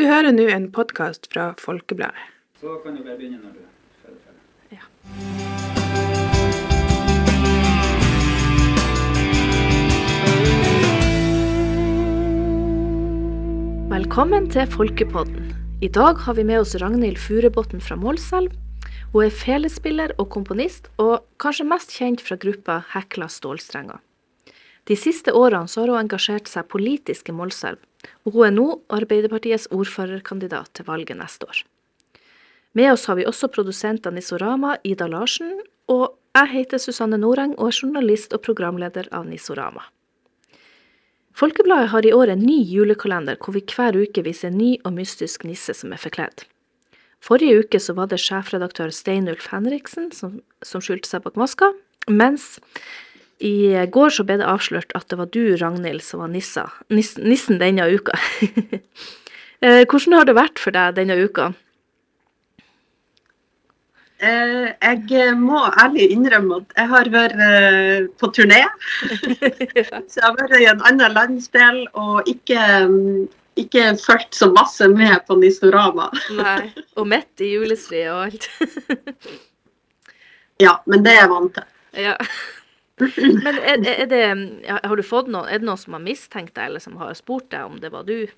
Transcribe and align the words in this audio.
Du 0.00 0.06
hører 0.08 0.32
nå 0.32 0.46
en 0.48 0.70
podkast 0.72 1.26
fra 1.28 1.50
Folkebladet. 1.60 2.16
Så 2.56 2.78
kan 2.80 2.94
du 2.96 3.02
bare 3.04 3.18
begynne 3.18 3.36
når 3.36 3.52
du 3.52 3.60
føler 4.00 4.16
for 4.24 4.32
det. 4.32 4.40
Ja. 4.72 4.84
Velkommen 13.92 14.48
til 14.48 14.64
Folkepodden. 14.72 15.52
I 15.84 15.92
dag 15.92 16.16
har 16.24 16.40
vi 16.40 16.48
med 16.48 16.62
oss 16.62 16.72
Ragnhild 16.80 17.20
Furubotn 17.20 17.84
fra 17.84 18.00
Målselv. 18.00 18.56
Hun 19.12 19.26
er 19.26 19.36
felespiller 19.42 20.16
og 20.16 20.32
komponist, 20.32 20.88
og 20.96 21.28
kanskje 21.44 21.68
mest 21.74 21.92
kjent 21.92 22.24
fra 22.24 22.40
gruppa 22.40 22.80
Hekla 22.94 23.28
stålstrenger. 23.28 24.00
De 24.88 24.96
siste 24.96 25.36
årene 25.36 25.68
så 25.68 25.84
har 25.84 25.92
hun 25.92 26.00
engasjert 26.06 26.48
seg 26.48 26.72
politisk 26.72 27.28
i 27.28 27.36
Målselv, 27.36 27.84
hun 28.24 28.46
er 28.46 28.54
nå 28.54 28.66
Arbeiderpartiets 28.92 29.68
ordførerkandidat 29.74 30.72
til 30.74 30.88
valget 30.88 31.18
neste 31.20 31.48
år. 31.48 31.62
Med 32.78 32.92
oss 32.92 33.08
har 33.10 33.18
vi 33.18 33.26
også 33.26 33.50
produsent 33.50 34.06
av 34.06 34.14
Nisorama, 34.14 34.76
Ida 34.86 35.08
Larsen, 35.10 35.58
og 35.90 36.14
jeg 36.38 36.52
heter 36.52 36.78
Susanne 36.78 37.18
Noreng 37.18 37.56
og 37.58 37.72
er 37.72 37.78
journalist 37.82 38.36
og 38.36 38.44
programleder 38.46 39.08
av 39.10 39.26
Nisorama. 39.26 39.82
Folkebladet 41.34 41.90
har 41.90 42.06
i 42.06 42.12
år 42.14 42.34
en 42.34 42.42
ny 42.44 42.60
julekalender 42.68 43.38
hvor 43.40 43.56
vi 43.56 43.64
hver 43.64 43.96
uke 43.96 44.22
viser 44.26 44.50
en 44.50 44.58
ny 44.60 44.70
og 44.84 44.94
mystisk 44.94 45.46
nisse 45.48 45.74
som 45.74 45.94
er 45.94 46.02
forkledd. 46.02 46.44
Forrige 47.20 47.64
uke 47.64 47.80
var 47.96 48.08
det 48.10 48.20
sjefredaktør 48.22 48.92
Steinulf 48.94 49.50
Henriksen 49.52 50.10
som, 50.16 50.40
som 50.64 50.82
skjulte 50.84 51.08
seg 51.08 51.24
bak 51.24 51.36
maska, 51.40 51.72
mens 52.08 52.58
i 53.40 53.86
går 53.88 54.12
så 54.12 54.24
ble 54.28 54.36
det 54.40 54.48
avslørt 54.48 54.92
at 54.98 55.08
det 55.08 55.16
var 55.16 55.30
du, 55.32 55.56
Ragnhild, 55.56 56.02
som 56.04 56.20
var 56.20 56.28
nissa, 56.32 56.66
nis, 56.92 57.14
nissen 57.16 57.60
denne 57.62 57.88
uka. 57.88 58.18
Eh, 59.60 59.82
Hvordan 59.84 60.14
har 60.16 60.24
det 60.24 60.32
vært 60.38 60.56
for 60.56 60.72
deg 60.72 60.94
denne 60.96 61.18
uka? 61.20 61.50
Eh, 64.20 64.70
jeg 64.72 65.34
må 65.36 65.58
ærlig 65.68 66.06
innrømme 66.14 66.62
at 66.62 66.78
jeg 66.78 66.88
har 66.88 67.10
vært 67.12 67.42
eh, 67.44 68.06
på 68.20 68.30
turné. 68.36 68.62
Så 70.08 70.16
jeg 70.16 70.24
har 70.24 70.38
vært 70.38 70.54
i 70.56 70.68
en 70.70 70.80
annen 70.88 71.12
landsdel 71.12 71.82
og 71.92 72.30
ikke, 72.32 72.62
mm, 72.88 73.26
ikke 73.60 73.84
fulgt 74.00 74.40
så 74.40 74.48
masse 74.52 74.88
med 74.92 75.28
på 75.28 75.36
Nistorama. 75.40 76.08
Nei, 76.40 76.72
og 76.96 77.10
midt 77.12 77.44
i 77.44 77.52
julestri 77.52 78.06
og 78.08 78.30
alt. 78.30 78.48
Ja, 80.60 80.78
men 80.88 81.04
det 81.04 81.18
er 81.18 81.22
jeg 81.22 81.32
vant 81.36 81.54
til. 81.60 81.68
ja. 82.08 82.16
Men 83.00 83.58
er, 83.58 83.82
er 83.94 84.06
det, 84.10 84.22
har 84.68 84.96
du 84.96 85.02
fått 85.06 85.30
noen, 85.30 85.48
er 85.48 85.62
det 85.62 85.68
noen 85.68 85.80
som 85.80 85.96
har 85.96 86.04
mistenkt 86.04 86.54
deg, 86.54 86.70
eller 86.70 86.84
som 86.84 86.98
har 87.00 87.16
spurt 87.18 87.50
deg 87.52 87.66
om 87.66 87.80
det 87.82 87.92
var 87.94 88.06
du? 88.08 88.28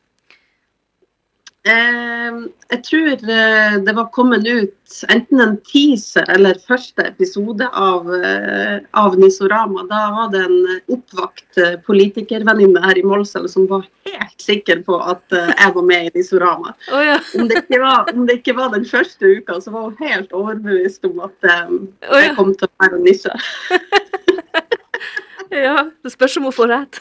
Eh, 1.62 2.38
jeg 2.74 2.78
tror 2.88 3.20
eh, 3.30 3.74
det 3.86 3.92
var 3.94 4.08
kommet 4.10 4.42
ut 4.48 4.94
enten 5.14 5.40
en 5.40 5.52
teaser 5.62 6.26
eller 6.34 6.58
første 6.66 7.04
episode 7.06 7.68
av, 7.78 8.08
eh, 8.16 8.80
av 8.98 9.14
Nisorama. 9.18 9.84
Da 9.86 10.00
var 10.16 10.32
det 10.32 10.40
en 10.42 10.80
oppvakt 10.96 11.60
eh, 11.62 11.76
politikervenninne 11.86 12.82
her 12.82 12.98
i 12.98 13.04
Målselv 13.06 13.46
som 13.52 13.68
var 13.70 13.86
helt 14.10 14.42
sikker 14.42 14.82
på 14.88 14.98
at 15.06 15.22
jeg 15.30 15.76
var 15.76 15.86
med 15.86 16.08
i 16.08 16.12
Nisorama. 16.18 16.74
Oh, 16.90 17.04
ja. 17.06 17.20
Om 17.38 17.46
det, 17.52 17.62
var, 17.70 18.10
om 18.10 18.26
det 18.26 18.40
ikke 18.40 18.56
var 18.58 18.74
den 18.74 18.88
første 18.88 19.36
uka, 19.38 19.60
så 19.62 19.70
var 19.70 19.86
hun 19.92 20.02
helt 20.02 20.34
overbevist 20.34 21.06
om 21.06 21.22
at 21.22 21.50
um, 21.70 21.86
jeg 22.10 22.34
kom 22.40 22.50
til 22.58 22.66
å 22.66 22.82
være 22.82 23.04
nisse. 23.06 23.38
ja. 25.64 25.76
Det 26.02 26.12
spørs 26.14 26.36
om 26.40 26.48
hun 26.48 26.56
får 26.56 26.72
rett. 26.72 27.00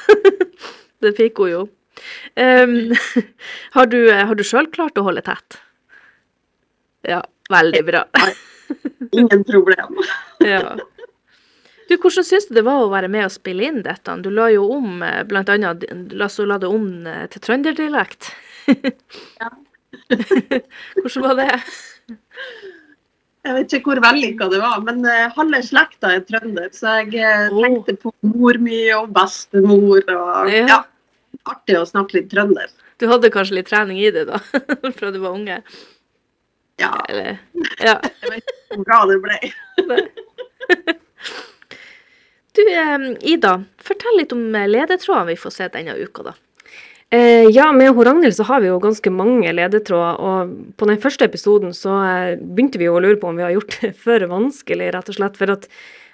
det 1.03 1.15
fikk 1.17 1.43
hun 1.43 1.51
jo. 1.51 1.65
Um, 2.35 2.95
har 3.75 3.91
du, 3.91 3.99
har 4.11 4.37
du 4.37 4.43
sjøl 4.47 4.69
klart 4.73 4.97
å 4.97 5.05
holde 5.05 5.23
tett? 5.25 5.59
Ja, 7.07 7.21
veldig 7.51 7.83
bra. 7.87 8.05
Ingen 9.11 9.43
problem. 9.47 9.99
Ja. 10.45 10.77
Du, 11.89 11.97
hvordan 11.99 12.23
syns 12.23 12.47
du 12.47 12.55
det 12.55 12.63
var 12.63 12.85
å 12.85 12.91
være 12.91 13.09
med 13.11 13.25
og 13.27 13.33
spille 13.33 13.65
inn 13.67 13.81
dette? 13.83 14.13
Du 14.23 14.29
la 14.31 14.47
jo 14.53 14.63
om, 14.77 15.01
eh, 15.03 15.23
blant 15.27 15.49
annet, 15.51 15.83
la, 16.15 16.29
så 16.31 16.45
la 16.47 16.55
det 16.61 16.69
om 16.71 16.85
eh, 17.09 17.25
til 17.33 17.43
trønderdialekt. 17.43 18.31
Ja. 19.41 19.49
hvordan 21.01 21.25
var 21.25 21.35
det? 21.41 21.49
Jeg 23.41 23.55
vet 23.57 23.73
ikke 23.73 23.89
hvor 23.95 24.01
vellykka 24.03 24.47
det 24.51 24.59
var, 24.61 24.81
men 24.85 24.99
uh, 25.07 25.31
halve 25.33 25.61
slekta 25.65 26.11
er 26.13 26.21
trønder. 26.27 26.67
Så 26.77 26.91
jeg 26.99 27.15
eh, 27.17 27.47
tenkte 27.55 27.95
på 28.03 28.11
mor 28.29 28.59
mi 28.61 28.83
og 28.93 29.09
bestemor 29.15 30.03
og 30.13 30.51
Ja. 30.51 30.65
ja. 30.69 30.79
Artig 31.49 31.77
å 31.79 31.87
snakke 31.89 32.19
litt 32.19 32.29
trønder. 32.29 32.69
Du 33.01 33.07
hadde 33.09 33.31
kanskje 33.33 33.55
litt 33.57 33.69
trening 33.71 33.97
i 33.97 34.11
det, 34.13 34.27
da, 34.29 34.37
fra 34.97 35.09
du 35.09 35.17
var 35.23 35.33
unge? 35.33 35.61
Ja, 36.81 36.91
Eller 37.09 37.39
Ja. 37.87 37.95
jeg 38.21 38.29
vet 38.35 38.51
ikke 38.53 38.77
hvor 38.77 38.85
bra 38.85 38.99
det 39.09 39.21
ble. 39.25 39.39
Du, 42.51 42.61
eh, 42.67 43.03
Ida, 43.31 43.63
fortell 43.79 44.17
litt 44.19 44.33
om 44.35 44.41
eh, 44.59 44.67
ledetrådene 44.67 45.29
vi 45.31 45.37
får 45.39 45.53
se 45.55 45.67
denne 45.71 45.95
uka, 45.95 46.25
da. 46.27 46.33
Eh, 47.11 47.49
ja, 47.51 47.71
med 47.75 47.91
hun 47.91 48.05
Ragnhild 48.07 48.35
så 48.37 48.45
har 48.47 48.61
vi 48.63 48.69
jo 48.69 48.79
ganske 48.79 49.11
mange 49.11 49.51
ledetråder, 49.51 50.21
og 50.23 50.75
på 50.79 50.87
den 50.87 50.99
første 51.03 51.27
episoden 51.27 51.73
så 51.75 51.97
eh, 52.07 52.37
begynte 52.39 52.79
vi 52.79 52.87
jo 52.87 52.95
å 52.95 53.01
lure 53.03 53.19
på 53.19 53.27
om 53.27 53.35
vi 53.35 53.43
har 53.43 53.51
gjort 53.51 53.75
det 53.81 53.91
for 54.05 54.23
vanskelig, 54.31 54.93
rett 54.95 55.11
og 55.11 55.17
slett, 55.17 55.35
for 55.39 55.51
at 55.51 55.67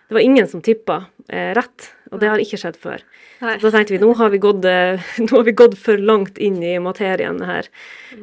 det 0.08 0.16
var 0.16 0.24
ingen 0.24 0.48
som 0.50 0.64
tippa 0.66 1.04
eh, 1.30 1.52
rett, 1.54 1.92
og 2.10 2.22
det 2.24 2.32
har 2.32 2.42
ikke 2.42 2.58
skjedd 2.58 2.80
før. 2.82 3.04
Nei. 3.44 3.60
Så 3.60 3.68
da 3.68 3.76
tenkte 3.76 3.94
vi 3.94 4.02
nå 4.02 4.10
har 4.18 4.32
vi 4.34 4.40
gått, 4.42 4.66
eh, 4.66 5.06
nå 5.28 5.30
har 5.36 5.46
vi 5.46 5.54
gått 5.62 5.78
for 5.78 6.02
langt 6.02 6.42
inn 6.42 6.58
i 6.66 6.74
materien 6.82 7.44
her. 7.46 7.70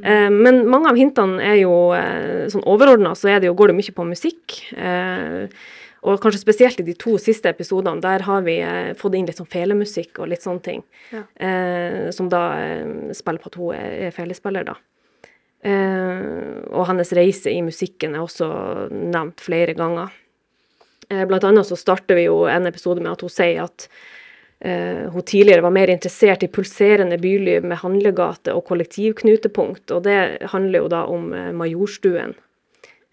Eh, 0.00 0.26
men 0.34 0.64
mange 0.66 0.90
av 0.90 0.98
hintene 0.98 1.44
er 1.46 1.60
jo 1.60 1.76
eh, 1.94 2.48
sånn 2.50 2.66
overordna, 2.66 3.14
så 3.14 3.30
er 3.30 3.38
det 3.38 3.52
jo, 3.52 3.56
går 3.60 3.70
det 3.70 3.78
mye 3.78 3.96
på 4.00 4.08
musikk. 4.10 4.58
Eh, 4.74 5.46
og 6.04 6.20
kanskje 6.20 6.42
spesielt 6.42 6.80
i 6.82 6.86
de 6.86 6.94
to 7.00 7.16
siste 7.20 7.48
episodene, 7.48 8.02
der 8.04 8.24
har 8.26 8.42
vi 8.44 8.58
eh, 8.60 8.92
fått 8.98 9.16
inn 9.16 9.28
litt 9.28 9.38
sånn 9.40 9.48
felemusikk 9.48 10.20
og 10.20 10.28
litt 10.32 10.44
sånne 10.44 10.64
ting. 10.64 10.82
Ja. 11.14 11.22
Eh, 11.40 12.10
som 12.12 12.28
da 12.32 12.42
eh, 12.60 13.14
spiller 13.16 13.40
på 13.40 13.52
at 13.52 13.56
hun 13.60 13.78
er, 13.78 13.94
er 14.08 14.16
felespiller, 14.16 14.66
da. 14.68 14.76
Eh, 15.64 16.24
og 16.76 16.84
hennes 16.90 17.14
reise 17.16 17.52
i 17.52 17.62
musikken 17.64 18.16
er 18.16 18.24
også 18.24 18.48
nevnt 18.92 19.40
flere 19.40 19.72
ganger. 19.78 20.12
Eh, 21.08 21.24
blant 21.28 21.46
annet 21.48 21.70
så 21.70 21.78
starter 21.80 22.20
vi 22.20 22.26
jo 22.28 22.42
en 22.52 22.68
episode 22.68 23.00
med 23.00 23.14
at 23.14 23.24
hun 23.24 23.32
sier 23.32 23.62
at 23.64 23.88
eh, 24.60 25.08
hun 25.08 25.24
tidligere 25.24 25.64
var 25.64 25.72
mer 25.72 25.92
interessert 25.94 26.44
i 26.44 26.52
pulserende 26.52 27.16
byliv 27.22 27.64
med 27.64 27.80
handlegate 27.80 28.52
og 28.52 28.66
kollektivknutepunkt, 28.68 29.88
og 29.88 30.04
det 30.04 30.18
handler 30.52 30.84
jo 30.84 30.92
da 30.92 31.06
om 31.08 31.30
Majorstuen, 31.56 32.36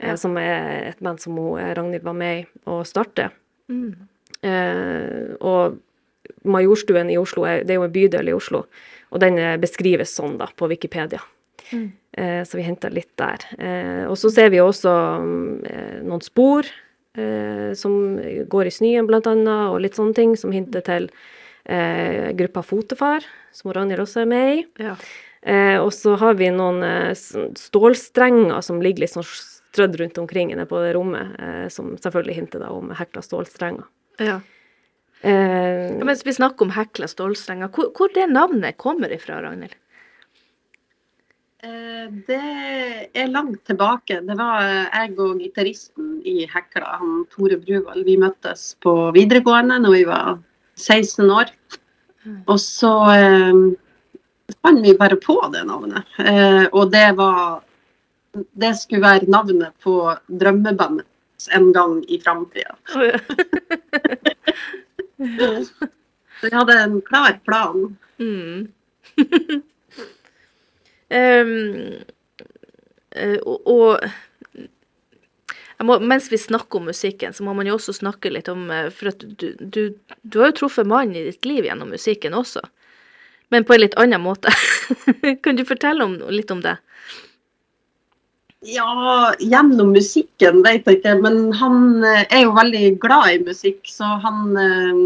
Ja. 0.02 0.18
som 0.18 0.38
er 0.42 0.90
et 0.92 1.00
band 1.04 1.22
som 1.22 1.38
hun, 1.38 1.60
eh, 1.60 1.74
Ragnhild 1.78 2.04
var 2.04 2.18
med 2.18 2.42
i 2.42 2.46
å 2.70 2.82
starte. 2.88 3.30
Mm. 3.70 3.94
Eh, 4.42 5.36
og 5.40 5.80
Majorstuen 6.44 7.12
i 7.12 7.20
Oslo, 7.22 7.46
er, 7.46 7.66
det 7.66 7.76
er 7.76 7.82
jo 7.82 7.88
en 7.88 7.94
bydel 7.94 8.32
i 8.32 8.36
Oslo, 8.36 8.66
og 9.12 9.22
den 9.22 9.38
eh, 9.40 9.58
beskrives 9.62 10.14
sånn 10.18 10.38
da, 10.40 10.50
på 10.58 10.70
Wikipedia. 10.72 11.22
Mm. 11.72 11.92
Eh, 12.18 12.42
så 12.48 12.58
vi 12.58 12.66
henter 12.66 12.94
litt 12.94 13.12
der. 13.20 13.46
Eh, 13.58 14.06
og 14.10 14.18
så 14.20 14.32
ser 14.34 14.52
vi 14.52 14.62
også 14.64 14.94
mm, 15.22 15.52
eh, 15.70 16.00
noen 16.08 16.24
spor 16.26 16.68
eh, 17.16 17.72
som 17.78 18.18
går 18.52 18.68
i 18.68 18.74
snøen, 18.74 19.12
annet, 19.22 19.68
og 19.70 19.80
litt 19.84 20.00
sånne 20.00 20.18
ting 20.18 20.36
som 20.40 20.52
hinter 20.56 20.84
til 20.88 21.10
eh, 21.66 22.32
gruppa 22.38 22.66
Fotefar, 22.66 23.28
som 23.56 23.72
Ragnhild 23.76 24.04
også 24.04 24.26
er 24.26 24.32
med 24.32 24.56
i. 24.56 24.66
Ja. 24.84 24.98
Eh, 25.42 25.78
og 25.82 25.90
så 25.96 26.18
har 26.22 26.36
vi 26.38 26.52
noen 26.54 26.84
eh, 26.86 27.14
stålstrenger 27.58 28.62
som 28.66 28.82
ligger 28.84 29.06
litt 29.06 29.16
sånn 29.16 29.26
strødd 29.72 30.00
rundt 30.02 30.18
omkring 30.22 30.52
inne 30.52 30.66
på 30.68 30.80
det 30.84 30.94
rommet, 30.98 31.36
eh, 31.40 31.68
som 31.72 31.94
selvfølgelig 31.98 32.36
hinter 32.36 32.60
da 32.64 32.72
om 32.76 32.92
hekla 32.96 33.24
stålstrenger. 33.26 33.88
ja. 34.20 34.42
Eh, 35.22 35.98
Ja, 35.98 36.04
mens 36.04 36.26
vi 36.26 36.34
snakker 36.34 36.66
om 36.66 36.72
hekla 36.74 37.08
stålstrenger, 37.08 37.70
hvor, 37.70 37.92
hvor 37.94 38.10
det 38.14 38.26
navnet 38.32 38.78
kommer 38.78 39.12
ifra, 39.14 39.42
Ragnhild? 39.44 39.76
Eh, 41.62 42.08
det 42.26 43.10
er 43.14 43.28
langt 43.30 43.62
tilbake. 43.70 44.18
Det 44.26 44.38
var 44.40 44.64
eh, 44.66 44.88
jeg 44.96 45.20
og 45.22 45.38
gitaristen 45.44 46.16
i 46.26 46.48
Hekla, 46.50 46.98
han 46.98 47.26
Tore 47.30 47.60
Bruvoll. 47.62 48.02
Vi 48.08 48.18
møttes 48.18 48.72
på 48.82 48.96
videregående 49.14 49.78
når 49.84 49.94
vi 49.94 50.04
var 50.10 50.40
16 50.82 51.30
år. 51.30 51.54
Og 52.50 52.58
så 52.62 52.94
eh, 53.14 53.62
fant 54.62 54.82
vi 54.82 54.98
bare 54.98 55.20
på 55.22 55.38
det 55.54 55.62
navnet. 55.70 56.10
Eh, 56.18 56.66
og 56.74 56.90
det 56.94 57.12
var 57.22 57.62
Det 58.32 58.76
skulle 58.80 59.04
være 59.04 59.32
navnet 59.32 59.76
på 59.84 59.96
drømmebandet 60.28 61.08
en 61.52 61.72
gang 61.74 62.04
i 62.10 62.22
framtida. 62.22 62.76
Ja. 65.22 65.64
Så 66.42 66.50
vi 66.50 66.56
hadde 66.56 66.74
en 66.74 67.02
klar 67.02 67.40
plan. 67.46 67.98
Mm. 68.18 68.72
Eh, 71.12 71.50
og, 73.44 73.68
og 73.68 74.06
jeg 75.82 75.88
må, 75.90 75.98
mens 76.00 76.30
vi 76.32 76.38
snakker 76.40 76.80
om 76.80 76.86
musikken, 76.88 77.34
så 77.36 77.44
må 77.44 77.52
man 77.58 77.68
jo 77.68 77.74
også 77.76 77.98
snakke 77.98 78.32
litt 78.32 78.48
om 78.48 78.70
eh, 78.72 78.88
For 78.96 79.12
at 79.12 79.20
du, 79.20 79.50
du, 79.60 79.82
du 80.22 80.38
har 80.40 80.54
jo 80.54 80.62
truffet 80.62 80.88
mannen 80.88 81.18
i 81.20 81.26
ditt 81.26 81.44
liv 81.50 81.68
gjennom 81.68 81.92
musikken 81.92 82.38
også. 82.38 82.64
Men 83.52 83.68
på 83.68 83.76
en 83.76 83.84
litt 83.84 83.98
annen 84.00 84.24
måte. 84.24 84.56
kan 85.44 85.60
du 85.60 85.66
fortelle 85.68 86.08
om, 86.08 86.16
litt 86.32 86.56
om 86.56 86.64
det? 86.64 86.78
Ja, 88.62 89.34
gjennom 89.42 89.90
musikken 89.96 90.60
vet 90.62 90.86
jeg 90.86 91.00
ikke, 91.00 91.16
men 91.24 91.50
han 91.58 92.04
eh, 92.06 92.28
er 92.30 92.44
jo 92.44 92.54
veldig 92.54 92.92
glad 93.02 93.32
i 93.34 93.40
musikk, 93.42 93.82
så 93.90 94.20
han 94.22 94.54
eh, 94.62 95.00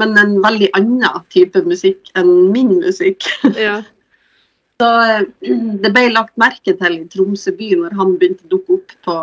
Men 0.00 0.16
en 0.18 0.32
veldig 0.42 0.70
annen 0.74 1.22
type 1.30 1.60
musikk 1.62 2.10
enn 2.18 2.50
min 2.50 2.80
musikk. 2.80 3.28
Ja. 3.54 3.82
Så 4.80 4.86
eh, 5.04 5.26
det 5.84 5.92
ble 5.94 6.08
lagt 6.10 6.32
merke 6.40 6.72
til 6.74 6.96
i 6.96 7.08
Tromsø 7.12 7.52
by 7.54 7.68
når 7.78 7.94
han 7.94 8.16
begynte 8.18 8.48
å 8.48 8.54
dukke 8.56 8.78
opp 8.80 8.94
på 9.06 9.14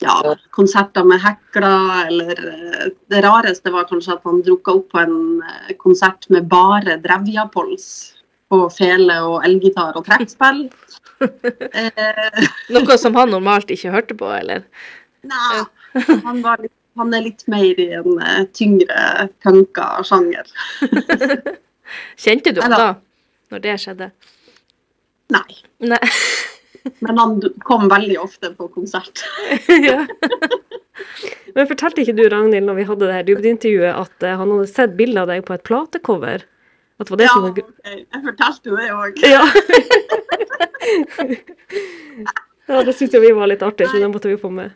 ja, 0.00 0.14
konserter 0.56 1.04
med 1.04 1.20
Hekla, 1.20 1.74
eller 2.06 2.40
Det 3.12 3.20
rareste 3.26 3.74
var 3.74 3.90
kanskje 3.90 4.14
at 4.14 4.24
han 4.24 4.40
dukka 4.46 4.78
opp 4.78 4.88
på 4.94 5.02
en 5.02 5.42
konsert 5.82 6.30
med 6.32 6.48
bare 6.48 6.96
Drevjapols 7.02 8.15
på 8.50 8.58
fele 8.70 9.16
og 9.26 9.44
elgitar 9.46 9.98
og 9.98 10.06
trekkspill. 10.08 10.66
Eh, 11.16 12.42
Noe 12.76 12.96
som 13.00 13.14
han 13.16 13.30
normalt 13.32 13.70
ikke 13.72 13.88
hørte 13.94 14.12
på, 14.20 14.26
eller? 14.36 14.66
Nei, 15.24 15.62
han, 15.96 16.42
var 16.44 16.60
litt, 16.60 16.74
han 17.00 17.14
er 17.16 17.22
litt 17.24 17.40
mer 17.48 17.80
i 17.80 17.86
en 17.96 18.18
eh, 18.20 18.42
tyngre 18.52 19.24
punka 19.40 19.86
sjanger. 20.04 20.50
Kjente 22.20 22.52
du 22.52 22.60
ham 22.60 22.74
da, 22.74 22.90
når 23.54 23.62
det 23.64 23.78
skjedde? 23.80 24.10
Nei, 25.32 25.56
Nei. 25.88 26.02
men 27.06 27.22
han 27.22 27.38
kom 27.64 27.88
veldig 27.88 28.18
ofte 28.20 28.52
på 28.58 28.68
konsert. 28.76 29.24
ja. 29.72 30.02
Men 31.56 31.68
fortalte 31.70 32.04
ikke 32.04 32.16
du, 32.18 32.26
Ragnhild, 32.28 32.68
når 32.68 32.76
vi 32.76 32.86
hadde 32.90 33.08
det 33.08 33.16
her 33.16 33.26
dybdeintervjuet, 33.30 34.04
at 34.04 34.28
eh, 34.28 34.36
han 34.36 34.52
hadde 34.52 34.68
sett 34.68 35.00
bilde 35.00 35.24
av 35.24 35.32
deg 35.32 35.48
på 35.48 35.56
et 35.56 35.64
platecover? 35.64 36.44
At 36.96 37.06
det 37.06 37.12
var 37.12 37.20
det 37.20 37.24
Ja, 37.24 37.32
som 37.34 37.42
var 37.42 37.50
ok. 37.50 37.60
Jeg 37.84 38.22
fortalte 38.24 38.70
jo 38.70 38.76
det 38.80 38.88
òg. 38.94 39.12
Ja. 39.20 39.44
ja, 42.72 42.82
det 42.88 42.94
syns 42.96 43.14
jo 43.14 43.20
vi 43.20 43.32
var 43.36 43.50
litt 43.52 43.64
artig, 43.66 43.88
så 43.90 44.00
det 44.00 44.08
måtte 44.12 44.32
vi 44.32 44.38
få 44.40 44.50
med. 44.50 44.72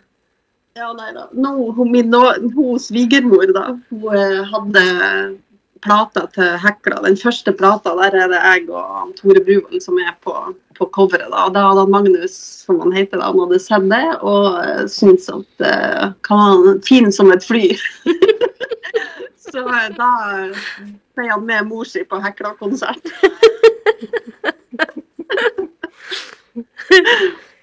Ja, 0.78 0.92
nei 0.94 1.10
da. 1.16 1.28
Nå, 1.32 1.54
hun, 1.76 1.90
min, 1.92 2.10
nå, 2.12 2.20
hun 2.54 2.78
svigermor, 2.80 3.48
da, 3.56 3.72
hun 3.90 4.16
eh, 4.16 4.42
hadde 4.52 4.84
plata 5.84 6.26
til 6.34 6.56
Hekla. 6.60 7.00
Den 7.06 7.16
første 7.18 7.52
plata, 7.56 7.94
der 7.98 8.16
er 8.22 8.28
det 8.30 8.40
jeg 8.40 8.68
og 8.68 9.14
Tore 9.18 9.42
Bruvold 9.44 9.82
som 9.82 9.98
er 10.02 10.12
på, 10.24 10.34
på 10.76 10.88
coveret. 10.94 11.30
Da. 11.32 11.48
Da 11.54 11.66
hadde 11.70 11.86
Magnus, 11.90 12.36
som 12.66 12.80
han 12.84 12.94
heter, 12.94 13.18
da, 13.18 13.30
han 13.30 13.42
hadde 13.46 13.60
sett 13.64 13.88
det 13.90 14.04
og 14.20 14.60
uh, 14.60 14.84
syntes 14.90 15.30
at 15.32 15.64
uh, 15.64 16.12
han 16.28 16.82
fin 16.86 17.10
som 17.12 17.32
et 17.34 17.46
fly. 17.46 17.72
Så 19.50 19.64
eh, 19.66 19.88
da 19.96 20.10
ble 21.16 21.28
han 21.30 21.46
med 21.46 21.68
mor 21.68 21.84
si 21.88 22.04
på 22.08 22.20
Hekla-konsert. 22.22 23.04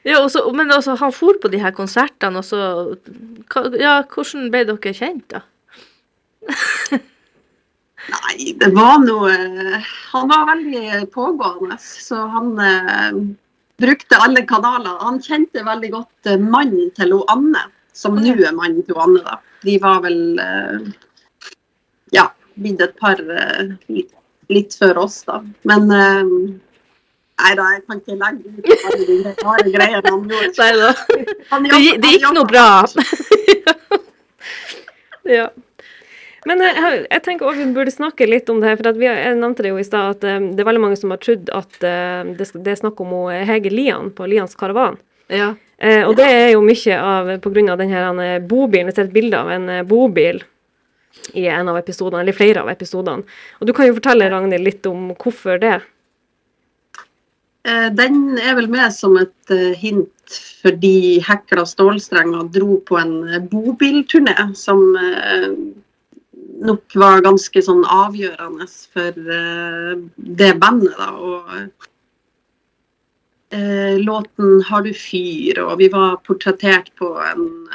ja 0.07 0.21
også, 0.21 0.43
men 0.55 0.71
også, 0.71 0.95
han 0.99 1.13
for 1.15 1.39
på 1.41 1.51
de 1.51 1.61
her 1.63 1.73
konsertene, 1.75 2.37
og 2.39 2.45
så 2.47 2.59
Ja, 3.79 4.01
hvordan 4.03 4.51
ble 4.53 4.65
dere 4.67 4.93
kjent, 4.95 5.27
da? 5.33 5.39
Nei, 8.07 8.53
det 8.55 8.69
var 8.75 9.01
noe 9.03 9.33
Han 10.13 10.29
var 10.31 10.45
veldig 10.53 11.09
pågående, 11.11 11.75
så 11.81 12.21
han 12.31 12.53
eh, 12.63 13.17
brukte 13.81 14.19
alle 14.23 14.45
kanaler. 14.47 14.95
Han 15.03 15.19
kjente 15.23 15.65
veldig 15.65 15.91
godt 15.95 16.31
eh, 16.31 16.39
mannen 16.39 16.93
til 16.97 17.11
hun 17.17 17.27
Anne, 17.33 17.65
som 17.93 18.15
nå 18.19 18.37
er 18.37 18.55
mannen 18.55 18.85
til 18.85 18.95
hun 18.95 19.03
Anne. 19.09 19.25
da. 19.25 19.35
De 19.65 19.75
var 19.83 20.01
vel 20.05 20.39
eh, 20.39 20.87
ja, 22.15 22.29
blitt 22.55 22.81
et 22.81 22.95
par 22.99 23.19
eh, 23.19 23.73
litt, 23.89 24.13
litt 24.53 24.75
før 24.79 25.03
oss, 25.03 25.23
da. 25.27 25.41
Men 25.67 25.91
eh, 25.91 26.23
Nei 27.37 27.51
da, 27.53 27.65
jeg 27.75 27.83
kan 27.85 27.99
ikke 28.01 28.15
legge 28.17 28.49
ut 28.49 28.85
alle 28.89 29.03
de 29.05 29.15
rare 29.45 29.71
greiene 29.75 30.09
han 30.09 30.23
gjorde. 30.25 30.55
Nei 30.63 30.71
da. 30.79 30.87
Han 31.51 31.67
Det, 31.67 31.81
gi- 31.83 31.97
det 32.01 32.13
gikk 32.15 32.23
nå 32.33 32.43
bra. 32.49 32.63
Ja. 35.27 35.49
Men 36.47 36.61
eh, 36.63 36.77
jeg, 36.79 37.01
jeg 37.11 37.23
tenker 37.25 37.49
også 37.49 37.59
vi 37.65 37.73
burde 37.75 37.91
snakke 37.93 38.27
litt 38.29 38.49
om 38.49 38.61
det 38.63 38.69
her, 38.71 38.77
for 38.79 38.89
at 38.93 38.97
vi, 38.99 39.05
jeg 39.09 39.35
nevnte 39.37 39.65
det 39.65 39.73
jo 39.73 39.79
i 39.81 39.85
stad 39.85 40.15
at 40.15 40.23
det 40.23 40.63
er 40.63 40.67
veldig 40.69 40.81
mange 40.85 40.97
som 40.99 41.11
har 41.11 41.19
trodd 41.21 41.49
at 41.53 41.77
det, 41.83 42.47
det 42.55 42.71
er 42.73 42.79
snakk 42.79 43.01
om 43.03 43.11
Hege 43.49 43.69
Lian 43.73 44.09
på 44.15 44.27
Lians 44.31 44.55
Karavan. 44.57 44.95
Ja. 45.33 45.49
Eh, 45.77 46.05
og 46.07 46.15
det 46.17 46.25
er 46.31 46.47
jo 46.55 46.61
mye 46.65 46.95
av 47.03 47.33
pga. 47.43 47.75
den 47.83 47.91
her 47.91 48.39
bobilen. 48.47 48.87
Jeg 48.89 48.95
ser 48.97 49.09
et 49.09 49.13
bilde 49.17 49.37
av 49.37 49.51
en 49.53 49.67
bobil 49.89 50.39
i 51.33 51.47
en 51.47 51.69
av 51.69 51.77
episodene, 51.79 52.21
eller 52.21 52.35
flere 52.35 52.63
av 52.63 52.71
episodene. 52.71 53.25
Og 53.59 53.67
du 53.67 53.73
kan 53.75 53.87
jo 53.89 53.97
fortelle 53.97 54.29
Ragnhild 54.31 54.65
litt 54.67 54.85
om 54.89 55.11
hvorfor 55.17 55.59
det. 55.61 55.77
Eh, 57.67 57.89
Den 57.93 58.37
er 58.39 58.55
vel 58.55 58.69
med 58.71 58.93
som 58.95 59.17
et 59.19 59.53
eh, 59.53 59.73
hint 59.77 60.13
fordi 60.61 61.19
Hekla 61.23 61.63
Stålstrenger 61.67 62.49
dro 62.51 62.79
på 62.87 62.97
en 62.99 63.17
eh, 63.27 63.43
bobilturné 63.51 64.35
som 64.55 64.81
nok 66.57 66.95
var 66.97 67.21
ganske 67.21 67.61
sånn 67.61 67.83
avgjørende 67.85 68.65
for 68.65 69.13
det 70.17 70.53
bandet. 70.57 70.95
da, 70.97 71.11
og 71.13 71.43
Låten 74.01 74.63
'Har 74.65 74.81
du 74.83 74.91
fyr', 74.91 75.61
og 75.61 75.77
vi 75.77 75.87
var 75.87 76.17
portrettert 76.25 76.89
på 76.97 77.13
en 77.21 77.69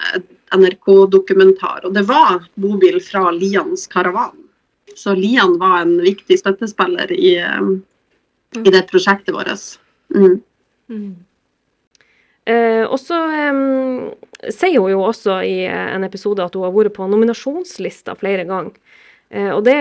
NRK-dokumentar. 0.57 1.87
Og 1.87 1.97
det 1.97 2.05
var 2.09 2.47
bobil 2.61 3.01
fra 3.05 3.31
Lians 3.35 3.87
Karavan. 3.91 4.37
Så 4.97 5.15
Lian 5.17 5.59
var 5.59 5.83
en 5.83 5.99
viktig 6.05 6.39
støttespiller 6.39 7.13
i, 7.13 7.37
eh, 7.41 7.69
i 8.61 8.71
det 8.71 8.87
prosjektet 8.91 9.35
vårt. 9.35 9.79
Mm. 10.15 10.41
Mm. 10.91 11.13
Eh, 12.45 12.85
og 12.85 12.99
så 13.01 13.19
eh, 13.31 14.51
sier 14.51 14.83
hun 14.83 14.91
jo 14.91 15.05
også 15.07 15.39
i 15.47 15.63
eh, 15.69 15.95
en 15.95 16.05
episode 16.05 16.45
at 16.45 16.57
hun 16.59 16.67
har 16.67 16.75
vært 16.75 16.97
på 16.97 17.07
nominasjonslista 17.09 18.17
flere 18.21 18.45
ganger. 18.49 18.75
Eh, 19.33 19.49
og 19.55 19.63
det, 19.65 19.79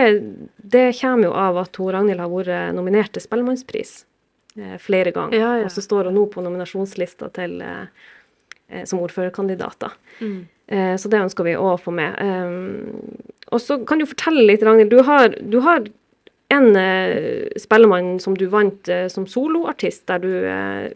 det 0.55 0.91
kommer 1.01 1.27
jo 1.27 1.35
av 1.35 1.59
at 1.65 1.81
hun 1.81 1.91
Ragnhild 1.95 2.23
har 2.23 2.31
vært 2.31 2.77
nominert 2.77 3.11
til 3.15 3.25
Spellemannspris 3.25 3.93
eh, 4.55 4.77
flere 4.79 5.11
ganger. 5.15 5.35
Ja, 5.35 5.51
ja. 5.59 5.67
Og 5.67 5.75
så 5.75 5.83
står 5.83 6.11
hun 6.11 6.19
nå 6.19 6.27
på 6.31 6.43
nominasjonslista 6.45 7.31
til, 7.35 7.57
eh, 7.65 8.85
som 8.85 9.01
ordførerkandidat. 9.03 9.79
da. 9.83 9.91
Mm. 10.21 10.45
Eh, 10.71 10.95
så 10.95 11.11
det 11.11 11.19
ønsker 11.19 11.47
vi 11.47 11.57
å 11.59 11.75
få 11.79 11.93
med. 11.95 12.15
Eh, 12.15 13.31
og 13.51 13.59
så 13.59 13.81
kan 13.87 13.99
du 13.99 14.07
fortelle 14.07 14.45
litt, 14.47 14.63
Ragnhild. 14.63 14.91
Du 15.51 15.59
har, 15.65 15.89
en 16.51 16.75
eh, 16.75 17.47
spellemann 17.59 18.17
som 18.19 18.35
du 18.35 18.45
vant 18.51 18.89
som 19.11 19.27
soloartist, 19.27 20.05
der 20.11 20.23
du 20.23 20.31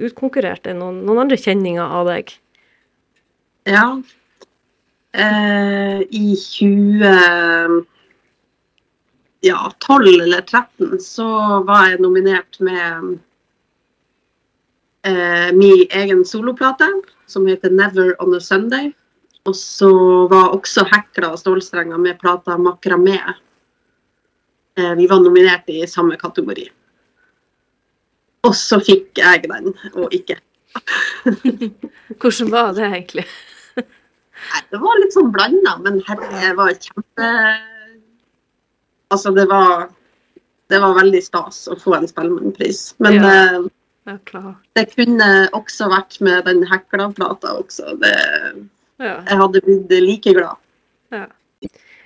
utkonkurrerte 0.04 0.74
noen, 0.76 1.04
noen 1.08 1.26
andre 1.26 1.40
kjenninger 1.40 1.96
av 2.00 2.10
deg. 2.12 2.34
Ja. 3.68 3.86
Eh, 5.16 6.02
I 6.12 6.36
20 6.36 7.86
ja, 9.46 9.72
12 9.80 10.08
eller 10.26 10.42
13 10.42 11.00
så 11.00 11.28
var 11.68 11.92
jeg 11.92 12.02
nominert 12.04 12.60
med 12.60 13.18
eh, 15.06 15.50
min 15.56 15.86
egen 15.88 16.26
soloplate, 16.26 16.88
som 17.28 17.48
heter 17.48 17.70
'Never 17.70 18.16
On 18.20 18.36
A 18.36 18.40
Sunday'. 18.40 18.92
Og 19.46 19.56
så 19.56 19.90
var 20.32 20.54
også 20.56 20.86
Hekla 20.90 21.32
og 21.36 21.40
Stålstrenger 21.40 21.98
med 22.02 22.20
plata 22.20 22.58
'Makramé'. 22.58 23.34
Eh, 24.78 24.96
vi 24.96 25.08
var 25.08 25.20
nominert 25.20 25.70
i 25.70 25.86
samme 25.88 26.18
kategori. 26.18 26.70
Og 28.44 28.56
så 28.56 28.80
fikk 28.84 29.18
jeg 29.18 29.46
den, 29.50 29.74
og 29.96 30.12
ikke 30.14 30.38
Hvordan 32.20 32.50
var 32.52 32.74
det 32.76 32.84
egentlig? 32.84 33.24
Det 34.72 34.80
var 34.82 35.00
litt 35.00 35.14
sånn 35.16 35.32
blanda, 35.32 35.78
men 35.82 36.02
herre, 36.06 36.28
det 36.42 36.52
var 36.58 36.74
kjempe 36.76 37.30
Altså, 39.14 39.32
det 39.32 39.48
var 39.50 39.88
Det 40.70 40.82
var 40.82 40.98
veldig 41.00 41.22
stas 41.24 41.68
å 41.72 41.78
få 41.80 41.96
en 41.96 42.08
Spellemannpris. 42.10 42.96
Men 43.00 43.14
Ja. 43.14 43.32
eh, 43.32 43.62
Ja, 44.06 44.54
det 44.76 44.96
kunne 44.96 45.50
også 45.54 45.88
vært 45.90 46.20
med 46.22 46.46
den 46.46 46.64
Hekla-plata 46.70 47.56
også. 47.58 47.96
Det, 48.02 48.68
Ja. 49.02 49.18
jeg 49.28 49.40
hadde 49.42 49.62
blitt 49.66 49.92
like 50.04 50.34
glad. 50.38 50.62
ja. 51.12 51.26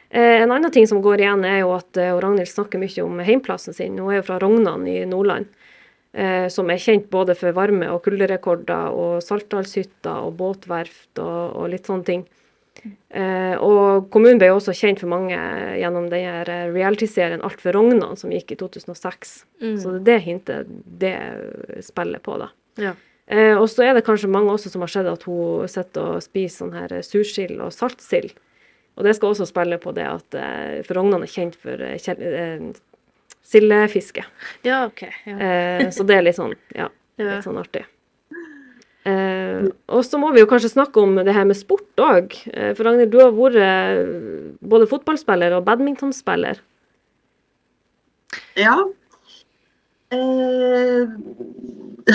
Eh, 0.09 0.41
en 0.41 0.51
annen 0.51 0.71
ting 0.73 0.87
som 0.89 1.03
går 1.05 1.21
igjen, 1.21 1.43
er 1.45 1.59
jo 1.61 1.75
at 1.75 1.97
eh, 2.01 2.15
Ragnhild 2.17 2.49
snakker 2.49 2.81
mye 2.81 3.03
om 3.05 3.19
heimplassen 3.21 3.75
sin. 3.77 3.97
Hun 3.99 4.09
er 4.09 4.19
jo 4.19 4.25
fra 4.25 4.39
Rognan 4.41 4.87
i 4.89 5.03
Nordland, 5.05 5.45
eh, 6.17 6.47
som 6.49 6.69
er 6.73 6.81
kjent 6.81 7.11
både 7.13 7.35
for 7.37 7.53
varme- 7.53 7.91
og 7.93 8.01
kulderekorder 8.07 8.89
og 8.89 9.19
Saltdalshytta 9.21 10.15
og 10.25 10.33
båtverft 10.39 11.21
og, 11.21 11.53
og 11.61 11.69
litt 11.75 11.85
sånne 11.85 12.07
ting. 12.07 12.25
Eh, 13.13 13.53
og 13.59 14.07
kommunen 14.09 14.39
ble 14.41 14.49
jo 14.49 14.57
også 14.57 14.73
kjent 14.73 15.01
for 15.03 15.11
mange 15.11 15.37
gjennom 15.77 16.07
reality-serien 16.09 17.43
Alt 17.45 17.61
for 17.61 17.77
Rognan, 17.77 18.17
som 18.17 18.33
gikk 18.33 18.55
i 18.55 18.59
2006. 18.63 19.35
Mm. 19.61 19.77
Så 19.77 19.93
det 19.93 19.99
er 19.99 20.07
det 20.09 20.19
hintet 20.25 20.73
det 21.03 21.15
spiller 21.85 22.23
på, 22.23 22.39
da. 22.41 22.49
Ja. 22.81 22.95
Eh, 23.29 23.53
og 23.53 23.67
så 23.69 23.83
er 23.85 23.93
det 23.97 24.05
kanskje 24.07 24.29
mange 24.31 24.49
også 24.55 24.71
som 24.73 24.81
har 24.81 24.89
sett 24.89 25.05
at 25.09 25.23
hun 25.29 25.67
sitter 25.69 26.15
og 26.15 26.23
spiser 26.25 26.63
sånn 26.63 26.73
her 26.77 26.95
sursild 27.05 27.59
og 27.61 27.73
saltsild. 27.75 28.31
Og 28.97 29.05
det 29.05 29.13
skal 29.15 29.31
også 29.31 29.45
spille 29.47 29.77
på 29.79 29.93
det 29.95 30.07
at 30.09 30.35
eh, 30.39 30.79
for 30.87 30.97
Rognan 30.97 31.23
er 31.23 31.29
kjent 31.31 31.55
for 31.61 31.79
eh, 31.85 31.99
eh, 32.15 32.65
sildefiske. 33.45 34.25
Ja, 34.67 34.81
OK. 34.89 35.05
Ja. 35.29 35.37
Eh, 35.37 35.85
så 35.95 36.03
det 36.09 36.17
er 36.17 36.25
litt 36.25 36.39
sånn, 36.39 36.57
ja, 36.75 36.89
Ja. 37.19 37.35
litt 37.35 37.45
sånn 37.45 37.59
artig. 37.61 37.85
Eh, 39.07 39.69
og 39.93 40.01
så 40.05 40.19
må 40.21 40.33
vi 40.35 40.41
jo 40.41 40.49
kanskje 40.49 40.73
snakke 40.73 40.99
om 41.01 41.15
det 41.23 41.33
her 41.35 41.45
med 41.47 41.57
sport 41.59 42.01
òg. 42.03 42.33
Eh, 42.51 42.73
for 42.75 42.89
Ragnhild, 42.89 43.13
du 43.13 43.21
har 43.21 43.31
vært 43.35 44.59
både 44.73 44.89
fotballspiller 44.91 45.55
og 45.57 45.63
badmintonspiller. 45.69 46.59
Ja. 48.59 48.75
Eh, 50.09 51.05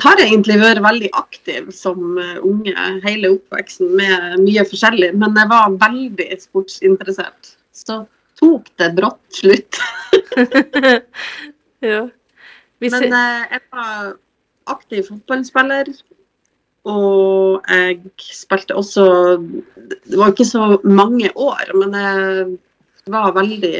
har 0.03 0.21
egentlig 0.23 0.57
vært 0.59 0.83
veldig 0.83 1.11
aktiv 1.15 1.69
som 1.75 2.17
eh, 2.19 2.41
unge 2.43 2.75
hele 3.05 3.31
oppveksten 3.37 3.93
med 4.01 4.41
mye 4.43 4.65
forskjellig, 4.67 5.13
men 5.21 5.39
jeg 5.39 5.51
var 5.53 5.77
veldig 5.79 6.27
sportsinteressert. 6.43 7.55
Så 7.75 8.01
tok 8.41 8.67
det 8.83 8.91
brått 8.97 9.39
slutt. 9.39 9.79
ja. 11.93 12.03
Men 12.83 12.99
eh, 13.07 13.47
jeg 13.55 13.63
var 13.71 14.13
aktiv 14.75 15.07
fotballspiller. 15.13 15.95
Og 16.85 17.65
jeg 17.73 18.01
spilte 18.21 18.77
også 18.77 19.05
Det 19.41 20.19
var 20.21 20.35
ikke 20.35 20.45
så 20.45 20.67
mange 20.85 21.31
år, 21.33 21.71
men 21.79 21.95
jeg 21.97 22.59
var 23.13 23.33
veldig, 23.37 23.73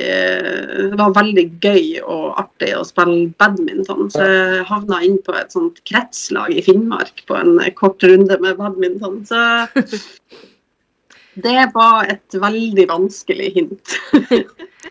det 0.91 0.99
var 1.01 1.15
veldig 1.17 1.45
gøy 1.65 2.01
og 2.03 2.41
artig 2.43 2.75
å 2.77 2.83
spille 2.85 3.31
badminton. 3.41 4.11
Så 4.13 4.25
jeg 4.25 4.67
havna 4.69 5.01
inn 5.07 5.17
på 5.25 5.37
et 5.39 5.55
sånt 5.55 5.81
kretslag 5.89 6.53
i 6.53 6.65
Finnmark 6.65 7.25
på 7.29 7.39
en 7.39 7.57
kort 7.79 8.05
runde 8.05 8.37
med 8.43 8.59
badminton. 8.61 9.23
Så 9.29 9.41
det 11.35 11.71
var 11.75 12.11
et 12.13 12.37
veldig 12.37 12.87
vanskelig 12.91 13.51
hint. 13.57 13.97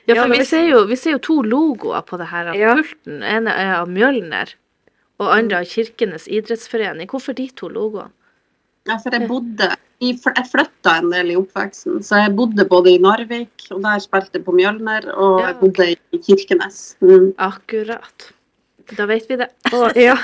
ja, 0.09 0.15
Ja, 0.15 0.23
for 0.23 0.33
vi 0.33 0.45
ser, 0.45 0.65
jo, 0.67 0.81
vi 0.89 0.97
ser 0.99 1.15
jo 1.15 1.21
to 1.23 1.37
logoer 1.45 2.03
på 2.07 2.17
det 2.19 2.27
her. 2.33 2.51
Ja. 2.57 2.73
Pulten 2.79 3.21
ene 3.23 3.53
er 3.53 3.75
av 3.77 3.91
Mjølner, 3.91 4.51
og 5.21 5.29
andre 5.31 5.61
av 5.61 5.69
Kirkenes 5.69 6.27
idrettsforening. 6.27 7.07
Hvorfor 7.11 7.37
de 7.37 7.47
to 7.55 7.69
logoene? 7.71 8.11
Ja, 8.89 8.97
for 8.99 9.15
jeg 9.15 9.29
bodde 9.29 9.69
Jeg 10.03 10.45
flytta 10.51 10.97
en 10.99 11.09
del 11.13 11.33
i 11.33 11.39
oppveksten, 11.39 12.03
så 12.03 12.23
jeg 12.25 12.35
bodde 12.37 12.65
både 12.69 12.93
i 12.93 13.01
Narvik, 13.01 13.67
og 13.71 13.83
der 13.85 14.03
spilte 14.03 14.39
jeg 14.39 14.45
på 14.45 14.55
Mjølner, 14.55 15.09
og 15.15 15.41
Ja, 15.41 15.49
jeg 15.51 15.59
bodde 15.61 15.89
i 15.93 16.21
Kirkenes. 16.27 16.79
Mm. 17.03 17.33
Akkurat. 17.41 18.31
Da 18.91 19.05
vet 19.07 19.29
vi 19.29 19.37
det. 19.39 19.47
Og, 19.73 19.95
ja. 19.95 20.15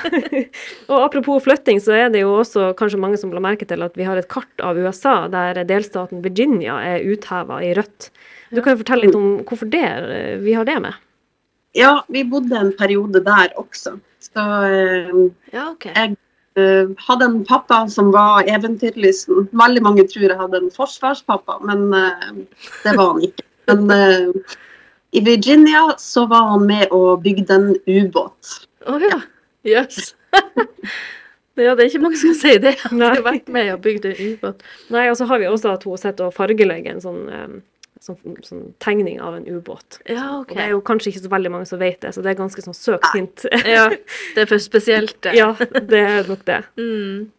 og 0.92 1.04
apropos 1.06 1.44
flytting, 1.46 1.80
så 1.82 1.96
er 1.96 2.10
det 2.12 2.26
jo 2.26 2.34
også 2.42 2.74
kanskje 2.78 3.00
mange 3.00 3.18
som 3.18 3.32
la 3.34 3.42
merke 3.42 3.66
til 3.66 3.82
at 3.86 3.96
vi 3.98 4.04
har 4.06 4.20
et 4.20 4.28
kart 4.30 4.62
av 4.62 4.78
USA 4.78 5.30
der 5.32 5.62
delstaten 5.70 6.20
Virginia 6.26 6.76
er 6.84 7.06
utheva 7.08 7.62
i 7.66 7.72
rødt. 7.78 8.10
Du 8.52 8.60
kan 8.62 8.76
jo 8.76 8.82
fortelle 8.82 9.08
litt 9.08 9.18
om 9.18 9.30
hvorfor 9.48 9.70
det, 9.72 9.86
eh, 9.88 10.36
vi 10.44 10.58
har 10.58 10.68
det 10.68 10.76
med. 10.84 10.98
Ja, 11.78 12.02
vi 12.10 12.26
bodde 12.28 12.58
en 12.60 12.74
periode 12.78 13.24
der 13.26 13.54
også. 13.58 13.96
Så 14.28 14.46
eh, 14.68 15.14
Ja, 15.54 15.70
okay. 15.72 15.94
jeg 15.96 16.18
hadde 16.98 17.26
en 17.26 17.46
pappa 17.46 17.88
som 17.90 18.12
var 18.12 18.48
eventyrlysten. 18.50 19.48
Veldig 19.52 19.84
mange 19.86 20.06
tror 20.10 20.26
jeg 20.28 20.40
hadde 20.40 20.64
en 20.64 20.72
forsvarspappa, 20.74 21.60
men 21.68 21.94
eh, 21.94 22.32
det 22.84 22.96
var 22.98 23.14
han 23.14 23.24
ikke. 23.30 23.46
Men 23.70 23.92
eh, 23.94 24.58
i 25.12 25.22
Virginia 25.26 25.96
så 25.98 26.26
var 26.30 26.52
han 26.54 26.66
med 26.70 26.92
og 26.92 27.24
bygde 27.24 27.56
en 27.56 27.70
ubåt. 27.88 28.56
Å 28.90 29.00
ja. 29.02 29.22
Jøss. 29.68 30.14
ja, 31.60 31.74
det 31.74 31.84
er 31.84 31.88
ikke 31.90 32.04
mange 32.04 32.20
som 32.22 32.36
sier 32.38 32.62
det. 32.64 32.76
Han 32.86 33.02
Nei. 33.02 33.14
har 33.16 33.26
vært 33.26 33.50
med 33.52 33.74
og 33.74 33.82
bygd 33.86 34.10
en 34.12 34.22
ubåt. 34.22 34.64
Nei, 34.94 35.10
og 35.12 35.18
så 35.20 35.28
har 35.30 35.42
vi 35.42 35.50
også 35.50 35.74
at 35.74 35.86
hun 35.88 36.00
sitter 36.00 36.30
og 36.30 36.36
fargelegger 36.38 36.96
en 36.96 37.04
sånn, 37.04 37.22
eh, 37.34 37.60
sånn, 38.04 38.38
sånn 38.46 38.66
tegning 38.84 39.20
av 39.24 39.36
en 39.38 39.48
ubåt. 39.50 40.00
Ja, 40.10 40.40
Og 40.40 40.54
det 40.54 40.64
er 40.64 40.74
jo 40.74 40.82
kanskje 40.86 41.12
ikke 41.14 41.24
så 41.26 41.32
veldig 41.34 41.52
mange 41.54 41.70
som 41.70 41.82
vet 41.82 42.00
det, 42.04 42.14
så 42.16 42.24
det 42.26 42.34
er 42.34 42.40
ganske 42.40 42.64
sånn 42.66 42.78
søkt 42.78 43.10
hint. 43.16 43.46
Ja, 43.78 43.90
det 44.36 44.46
er 44.46 44.50
for 44.50 44.62
spesielt, 44.64 45.18
det. 45.26 45.36
ja, 45.38 45.52
det 45.60 46.04
er 46.06 46.30
nok 46.32 46.46
det. 46.50 46.64
Mm. 46.80 47.30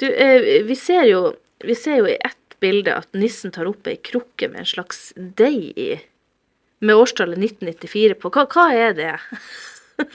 Du, 0.00 0.04
eh, 0.12 0.62
vi 0.68 0.74
ser 0.76 1.06
jo 1.08 1.20
vi 1.64 1.74
ser 1.74 2.02
jo 2.02 2.08
i 2.10 2.18
ett 2.20 2.56
bilde 2.60 2.92
at 3.00 3.08
nissen 3.16 3.52
tar 3.52 3.68
opp 3.68 3.86
ei 3.88 3.96
krukke 3.96 4.48
med 4.52 4.60
en 4.60 4.68
slags 4.68 5.12
deig 5.16 5.72
i, 5.80 5.88
med 6.84 6.96
årstallet 7.00 7.40
1994 7.40 8.18
på. 8.20 8.32
Hva, 8.32 8.44
hva 8.52 8.66
er 8.76 8.96
det? 8.96 9.14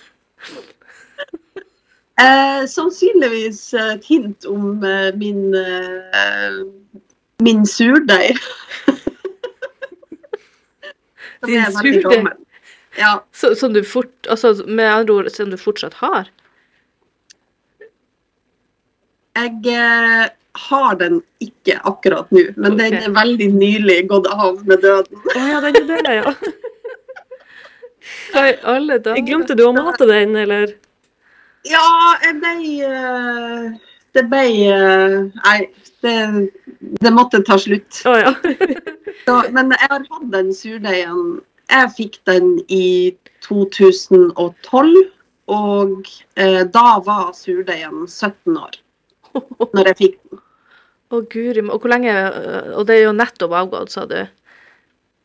Eh, 2.21 2.65
sannsynligvis 2.69 3.71
et 3.79 4.03
hint 4.05 4.45
om 4.45 4.83
eh, 4.85 5.07
min, 5.17 5.55
eh, 5.57 6.59
min 7.41 7.63
surdeig. 7.65 8.37
Som 11.41 11.49
Din 11.49 11.97
er 11.97 12.05
gammel. 12.05 12.37
Ja, 12.99 13.11
Så, 13.31 13.55
som 13.55 13.73
du 13.73 13.83
fort, 13.87 14.13
altså 14.29 14.53
med 14.67 14.85
andre 14.85 15.13
ord, 15.13 15.29
som 15.31 15.49
du 15.51 15.57
fortsatt 15.57 15.99
har? 16.01 16.29
jeg 19.35 19.73
eh, 19.73 20.29
har 20.69 20.95
den 20.99 21.21
ikke 21.43 21.77
akkurat 21.87 22.31
nå, 22.35 22.43
men 22.59 22.77
den 22.79 22.97
er 22.99 23.13
veldig 23.15 23.47
nylig 23.55 23.99
gått 24.11 24.27
av 24.31 24.59
med 24.67 24.83
døden. 24.83 25.21
Å 25.31 25.45
ja, 25.47 25.61
den 25.63 25.93
er 25.95 26.03
det, 26.07 26.17
ja. 26.19 26.33
Hva 28.31 28.47
i 28.49 28.57
alle 28.73 28.97
dager? 28.99 29.23
Glemte 29.27 29.55
du 29.55 29.63
å 29.67 29.73
mate 29.75 30.07
den, 30.09 30.35
eller? 30.43 30.75
Ja, 31.67 31.85
jeg 32.25 32.39
ble 32.41 32.53
eh, 32.87 33.65
Det 34.15 34.25
ble 34.31 34.43
eh, 34.67 35.17
Nei, 35.37 35.59
det, 36.03 36.15
det 37.03 37.13
måtte 37.15 37.41
ta 37.47 37.57
slutt. 37.61 38.01
Oh, 38.05 38.17
ja. 38.19 38.33
Så, 39.25 39.37
men 39.53 39.71
jeg 39.75 39.87
har 39.91 40.05
hatt 40.09 40.29
den 40.33 40.51
surdeigen. 40.55 41.39
Jeg 41.71 41.91
fikk 41.95 42.17
den 42.27 42.55
i 42.73 43.15
2012, 43.45 44.95
og 45.51 46.11
eh, 46.35 46.63
da 46.67 46.87
var 47.05 47.31
surdeigen 47.37 48.07
17 48.07 48.57
år. 48.57 48.79
Når 49.71 49.91
jeg 49.91 49.99
fikk 50.01 50.17
den. 50.19 50.41
Å, 51.11 51.19
guri 51.27 51.63
Og 51.65 51.83
hvor 51.83 51.91
lenge 51.91 52.11
øh, 52.11 52.69
Og 52.79 52.85
det 52.87 52.97
er 52.97 53.01
jo 53.05 53.15
nettopp 53.15 53.51
avgått, 53.55 53.91
sa 53.91 54.05
du? 54.07 54.21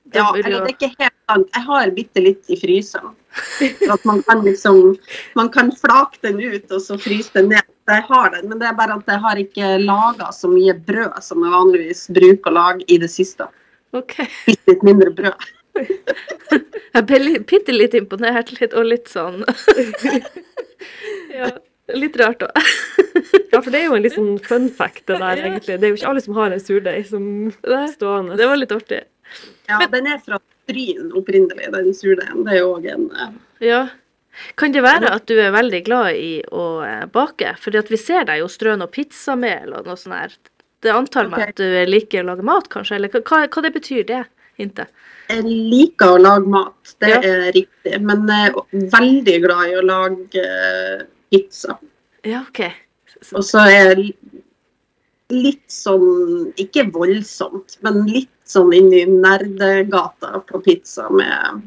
Det 0.06 0.18
Ja, 0.18 0.32
eller 0.34 0.64
det 0.64 0.72
er 0.72 0.74
ikke 0.74 0.90
helt 0.98 1.14
sant. 1.30 1.48
Jeg 1.54 1.66
har 1.66 1.92
bitte 1.94 2.22
litt 2.22 2.50
i 2.50 2.58
fryseren. 2.58 3.14
For 3.58 3.94
at 3.94 4.06
man 4.08 4.22
kan 4.26 4.42
liksom 4.46 4.96
Man 5.38 5.50
kan 5.54 5.70
flake 5.74 6.22
den 6.26 6.42
ut 6.42 6.70
og 6.70 6.82
så 6.82 6.98
fryse 6.98 7.34
den 7.38 7.52
ned. 7.54 7.70
Jeg 7.86 8.02
har 8.08 8.30
den, 8.34 8.48
men 8.50 8.58
det 8.58 8.66
er 8.66 8.78
bare 8.78 8.96
at 8.98 9.10
jeg 9.10 9.22
har 9.22 9.38
ikke 9.38 9.66
laga 9.78 10.32
så 10.34 10.50
mye 10.50 10.74
brød 10.88 11.20
som 11.22 11.44
jeg 11.44 11.54
vanligvis 11.54 12.06
bruker 12.16 12.50
å 12.50 12.56
lage 12.56 12.86
i 12.90 12.98
det 12.98 13.10
siste. 13.12 13.46
Okay. 13.94 14.26
Bitte 14.46 14.72
litt 14.72 14.82
mindre 14.86 15.12
brød. 15.14 15.46
Jeg 16.96 17.04
ble 17.04 17.34
bitte 17.44 17.74
litt 17.74 17.92
imponert, 17.98 18.48
litt, 18.56 18.72
og 18.72 18.86
litt 18.88 19.10
sånn 19.12 19.42
Ja. 21.36 21.50
Litt 21.92 22.16
rart 22.18 22.40
òg. 22.42 22.56
ja, 23.52 23.60
for 23.60 23.68
det 23.70 23.82
er 23.82 23.84
jo 23.84 23.98
en 23.98 24.02
litt 24.02 24.16
sånn 24.16 24.38
fun 24.42 24.66
fact, 24.74 25.04
det 25.06 25.20
der, 25.20 25.38
egentlig. 25.38 25.76
Det 25.78 25.86
er 25.86 25.92
jo 25.92 25.98
ikke 26.00 26.08
alle 26.10 26.22
som 26.24 26.38
har 26.38 26.54
en 26.54 26.62
surdeig 26.62 27.04
som 27.06 27.26
stående. 27.92 28.38
Det 28.40 28.48
var 28.50 28.58
litt 28.58 28.74
artig. 28.74 29.04
Ja, 29.68 29.78
den 29.92 30.08
er 30.10 30.18
fra 30.24 30.40
Stryn 30.66 31.12
opprinnelig, 31.14 31.68
den 31.76 31.92
surdeigen. 31.94 32.42
Det 32.46 32.56
er 32.56 32.58
jo 32.64 32.72
òg 32.74 32.88
en 32.90 33.06
eh, 33.12 33.38
Ja. 33.68 33.84
Kan 34.60 34.74
det 34.74 34.82
være 34.84 35.10
at 35.16 35.26
du 35.30 35.34
er 35.40 35.54
veldig 35.54 35.82
glad 35.86 36.18
i 36.20 36.30
å 36.52 36.66
eh, 36.84 37.04
bake? 37.12 37.54
Fordi 37.62 37.80
at 37.80 37.90
vi 37.92 37.98
ser 38.00 38.26
deg 38.28 38.42
jo 38.42 38.48
strø 38.52 38.76
noe 38.76 38.92
pizzamel 38.92 39.74
og 39.76 39.88
noe 39.88 39.98
sånt 40.00 40.16
her. 40.16 40.36
Det 40.84 40.92
antar 40.92 41.30
meg 41.30 41.40
okay. 41.40 41.54
at 41.54 41.60
du 41.60 41.90
liker 41.90 42.22
å 42.22 42.30
lage 42.30 42.46
mat, 42.46 42.68
kanskje? 42.72 42.98
Eller 42.98 43.12
hva, 43.12 43.44
hva- 43.48 43.64
det 43.64 43.72
betyr 43.74 44.06
det? 44.08 44.22
Hintet? 44.60 44.92
Jeg 45.28 45.42
liker 45.44 46.14
å 46.14 46.20
lage 46.22 46.48
mat, 46.52 46.94
det 47.02 47.10
Ja. 47.10 47.20
er 47.20 47.52
riktig. 47.52 48.00
Men 48.00 48.26
jeg 48.28 48.52
er 48.52 48.90
veldig 48.94 49.36
glad 49.44 49.70
i 49.70 49.76
å 49.76 49.84
lage 49.84 50.44
eh, 50.44 51.06
pizza. 51.32 51.78
Ja, 52.24 52.44
OK. 52.48 52.62
Og 53.32 53.44
så 53.44 53.64
er 53.64 53.72
jeg 53.74 54.14
litt 55.34 55.64
sånn, 55.72 56.52
ikke 56.60 56.84
voldsomt, 56.94 57.78
men 57.82 58.04
litt 58.06 58.30
sånn 58.46 58.72
inni 58.76 59.04
nerdegata 59.10 60.38
på 60.46 60.60
pizza 60.62 61.08
med 61.10 61.64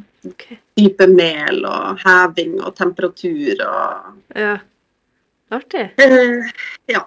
dype 0.80 1.08
mel 1.12 1.66
og 1.68 2.00
heving 2.06 2.58
og 2.64 2.76
temperatur 2.80 3.60
og 3.68 4.38
Ja. 4.40 4.58
Artig. 5.52 5.90
eh, 5.98 6.52
Ja. 6.88 7.06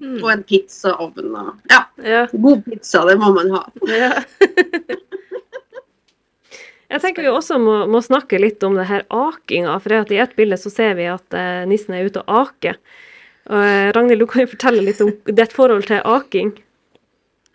Mm. 0.00 0.22
Og 0.22 0.30
en 0.30 0.42
pizzaovn 0.44 1.34
og 1.36 1.54
Ja, 1.70 1.84
Ja. 1.98 2.26
god 2.32 2.64
pizza, 2.64 3.04
det 3.06 3.18
må 3.18 3.32
man 3.34 3.50
ha. 3.50 3.64
ja. 3.86 4.22
Jeg 6.88 7.02
tenker 7.02 7.22
vi 7.22 7.28
også 7.28 7.58
må, 7.60 7.86
må 7.86 8.00
snakke 8.00 8.38
litt 8.40 8.62
om 8.64 8.74
det 8.78 8.86
her 8.88 9.02
akinga. 9.12 9.74
For 9.84 9.92
i 9.92 10.16
et 10.22 10.36
bilde 10.38 10.56
så 10.56 10.70
ser 10.72 10.94
vi 10.96 11.04
at 11.04 11.34
eh, 11.36 11.66
nissen 11.68 11.92
er 11.94 12.06
ute 12.08 12.22
og 12.24 12.48
aker. 12.48 12.78
Og, 13.48 13.60
eh, 13.64 13.90
Ragnhild, 13.96 14.20
du 14.20 14.26
kan 14.28 14.44
jo 14.44 14.52
fortelle 14.54 14.84
litt 14.84 15.00
om 15.00 15.12
ditt 15.24 15.54
forhold 15.56 15.86
til 15.88 16.02
aking. 16.04 16.56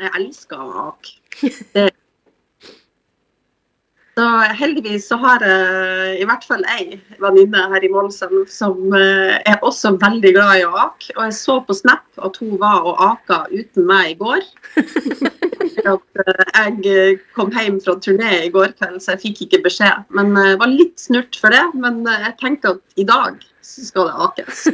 Jeg 0.01 0.15
elsker 0.19 0.57
ak. 0.87 1.11
ake. 1.43 1.89
Så 4.13 4.25
heldigvis 4.53 5.07
så 5.09 5.17
har 5.17 5.41
jeg 5.41 6.19
i 6.21 6.25
hvert 6.29 6.43
fall 6.45 6.61
ei 6.69 6.99
venninne 7.21 7.63
her 7.71 7.85
i 7.85 7.89
Målselv 7.89 8.43
som 8.51 8.93
eh, 8.93 9.39
er 9.49 9.63
også 9.65 9.95
veldig 10.01 10.33
glad 10.35 10.59
i 10.59 10.65
å 10.67 10.73
ake. 10.83 11.15
Og 11.15 11.23
jeg 11.25 11.37
så 11.39 11.55
på 11.65 11.73
Snap 11.73 12.21
at 12.21 12.37
hun 12.41 12.59
var 12.61 12.85
og 12.85 13.01
aka 13.01 13.39
uten 13.49 13.89
meg 13.89 14.13
i 14.13 14.19
går. 14.21 14.45
Eh, 15.83 16.79
jeg 16.83 17.17
kom 17.35 17.49
hjem 17.51 17.79
fra 17.83 17.95
turné 17.99 18.29
i 18.45 18.51
går 18.53 18.71
kveld, 18.77 19.01
så 19.03 19.13
jeg 19.13 19.21
fikk 19.23 19.41
ikke 19.45 19.63
beskjed. 19.65 20.05
Men 20.15 20.31
eh, 20.37 20.53
jeg 20.53 20.59
var 20.61 20.71
litt 20.71 21.01
snurt 21.01 21.39
for 21.39 21.51
det. 21.51 21.63
Men 21.75 22.01
eh, 22.07 22.27
jeg 22.27 22.37
tenkte 22.39 22.75
at 22.75 22.99
i 22.99 23.05
dag 23.07 23.41
så 23.63 23.85
skal 23.87 24.09
det 24.09 24.15
akes. 24.27 24.67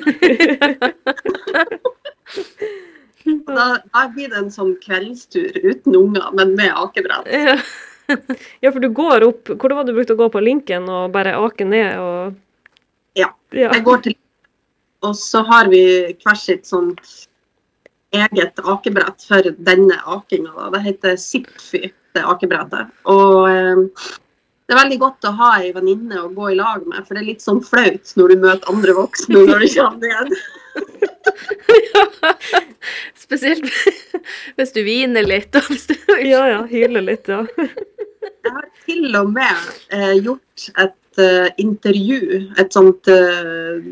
Da, 3.45 3.77
da 3.93 4.07
blir 4.09 4.31
det 4.31 4.37
en 4.39 4.49
sånn 4.49 4.71
kveldstur 4.81 5.53
uten 5.61 5.95
unger, 5.97 6.29
men 6.33 6.55
med 6.57 6.71
akebrett. 6.73 7.27
Ja. 7.29 7.57
ja, 8.63 8.71
for 8.71 8.79
du 8.81 8.87
går 8.95 9.25
opp 9.27 9.51
Hvor 9.53 9.75
var 9.75 9.85
det 9.85 9.93
du 9.93 9.99
brukte 9.99 10.15
å 10.15 10.19
gå 10.19 10.29
på 10.33 10.41
linken 10.41 10.87
og 10.89 11.11
bare 11.13 11.35
ake 11.37 11.67
ned 11.67 11.99
og 12.01 12.39
Ja. 13.19 13.29
Jeg 13.53 13.83
går 13.85 14.01
til 14.07 14.15
Og 15.05 15.13
så 15.19 15.43
har 15.45 15.69
vi 15.69 15.83
hver 16.23 16.39
sitt 16.39 16.65
sånt 16.65 17.03
eget 18.09 18.57
akebrett 18.65 19.21
for 19.21 19.51
denne 19.61 19.99
akinga. 20.09 20.71
Det 20.73 20.79
heter 20.81 21.19
Zipfy, 21.21 21.91
det 22.17 22.23
akebrettet. 22.25 22.89
Og 23.05 23.45
eh, 23.45 23.83
det 24.69 24.75
er 24.75 24.83
veldig 24.83 24.97
godt 25.01 25.25
å 25.25 25.31
ha 25.33 25.47
ei 25.57 25.71
venninne 25.73 26.19
å 26.21 26.27
gå 26.29 26.51
i 26.51 26.57
lag 26.59 26.83
med, 26.85 27.01
for 27.01 27.17
det 27.17 27.23
er 27.23 27.29
litt 27.31 27.41
sånn 27.41 27.61
flaut 27.65 28.11
når 28.19 28.29
du 28.29 28.43
møter 28.43 28.69
andre 28.69 28.93
voksne 28.93 29.41
når 29.49 29.63
du 29.63 29.69
kommer 29.73 30.11
ja, 30.13 32.03
Spesielt 33.23 33.65
hvis 34.59 34.75
du 34.75 34.83
hviner 34.85 35.25
litt. 35.25 35.57
Og 35.57 35.71
hvis 35.71 35.87
du... 35.89 35.95
Ja, 36.21 36.43
ja. 36.51 36.61
hyler 36.69 37.05
litt, 37.05 37.29
ja. 37.29 37.41
Jeg 38.45 38.53
har 38.53 38.69
til 38.85 39.17
og 39.17 39.33
med 39.33 39.73
eh, 39.93 40.15
gjort 40.21 40.69
et 40.81 41.21
eh, 41.21 41.49
intervju, 41.61 42.21
et 42.61 42.73
sånt 42.73 43.09
eh, 43.09 43.89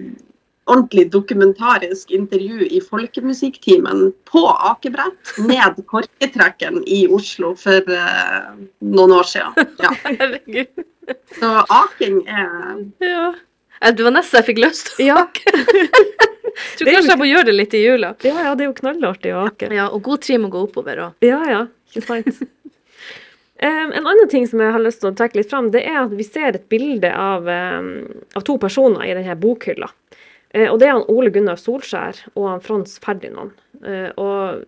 ordentlig 0.67 1.07
dokumentarisk 1.11 2.11
intervju 2.11 2.67
i 2.67 2.81
Folkemusikktimen 2.81 4.11
på 4.31 4.43
akebrett 4.49 5.37
ned 5.37 5.81
Korketrekken 5.91 6.83
i 6.87 7.05
Oslo 7.07 7.55
for 7.55 7.91
uh, 7.91 8.53
noen 8.79 9.15
år 9.17 9.27
siden. 9.31 9.75
Ja. 9.81 10.65
Så 11.39 11.51
aking 11.71 12.23
er 12.27 12.87
Ja. 12.99 13.33
Du 13.79 13.91
Det 13.91 14.03
var 14.03 14.11
nesten 14.11 14.41
jeg 14.41 14.47
fikk 14.49 14.59
lyst 14.65 14.89
til 14.95 15.11
å 15.11 15.21
Ja. 15.21 15.27
Tror 16.77 16.89
kanskje 16.89 17.11
jeg 17.11 17.21
må 17.21 17.27
gjøre 17.29 17.45
det 17.51 17.53
litt 17.53 17.73
i 17.77 17.83
jula. 17.83 18.15
Ja, 18.25 18.33
ja, 18.47 18.51
det 18.57 18.65
er 18.65 18.71
jo 18.71 18.77
knallartig 18.79 19.33
å 19.37 19.43
ake. 19.45 19.69
Ja, 19.77 19.91
og 19.93 20.01
god 20.07 20.23
trim 20.25 20.47
å 20.47 20.49
gå 20.49 20.63
oppover 20.65 21.03
òg. 21.03 21.25
Ja, 21.25 21.37
ja. 21.45 21.59
Ikke 21.93 22.01
sant. 22.07 22.47
Em, 23.59 23.91
en 23.91 24.05
annen 24.05 24.29
ting 24.29 24.47
som 24.49 24.61
jeg 24.61 24.73
har 24.73 24.81
lyst 24.81 25.01
til 25.01 25.11
å 25.11 25.15
trekke 25.17 25.39
litt 25.39 25.49
fram, 25.49 25.71
det 25.73 25.81
er 25.89 26.03
at 26.03 26.13
vi 26.13 26.25
ser 26.25 26.57
et 26.57 26.67
bilde 26.69 27.09
av, 27.09 27.45
um, 27.45 27.87
av 28.37 28.45
to 28.45 28.57
personer 28.61 29.05
i 29.05 29.15
denne 29.17 29.37
bokhylla. 29.37 29.89
Eh, 30.55 30.69
og 30.71 30.79
det 30.79 30.87
er 30.87 30.93
han 30.97 31.05
Ole 31.11 31.29
Gunnar 31.33 31.57
Solskjær 31.59 32.21
og 32.35 32.45
han 32.49 32.61
Frans 32.63 32.97
Ferdinand. 33.03 33.51
Eh, 33.83 34.09
og 34.17 34.63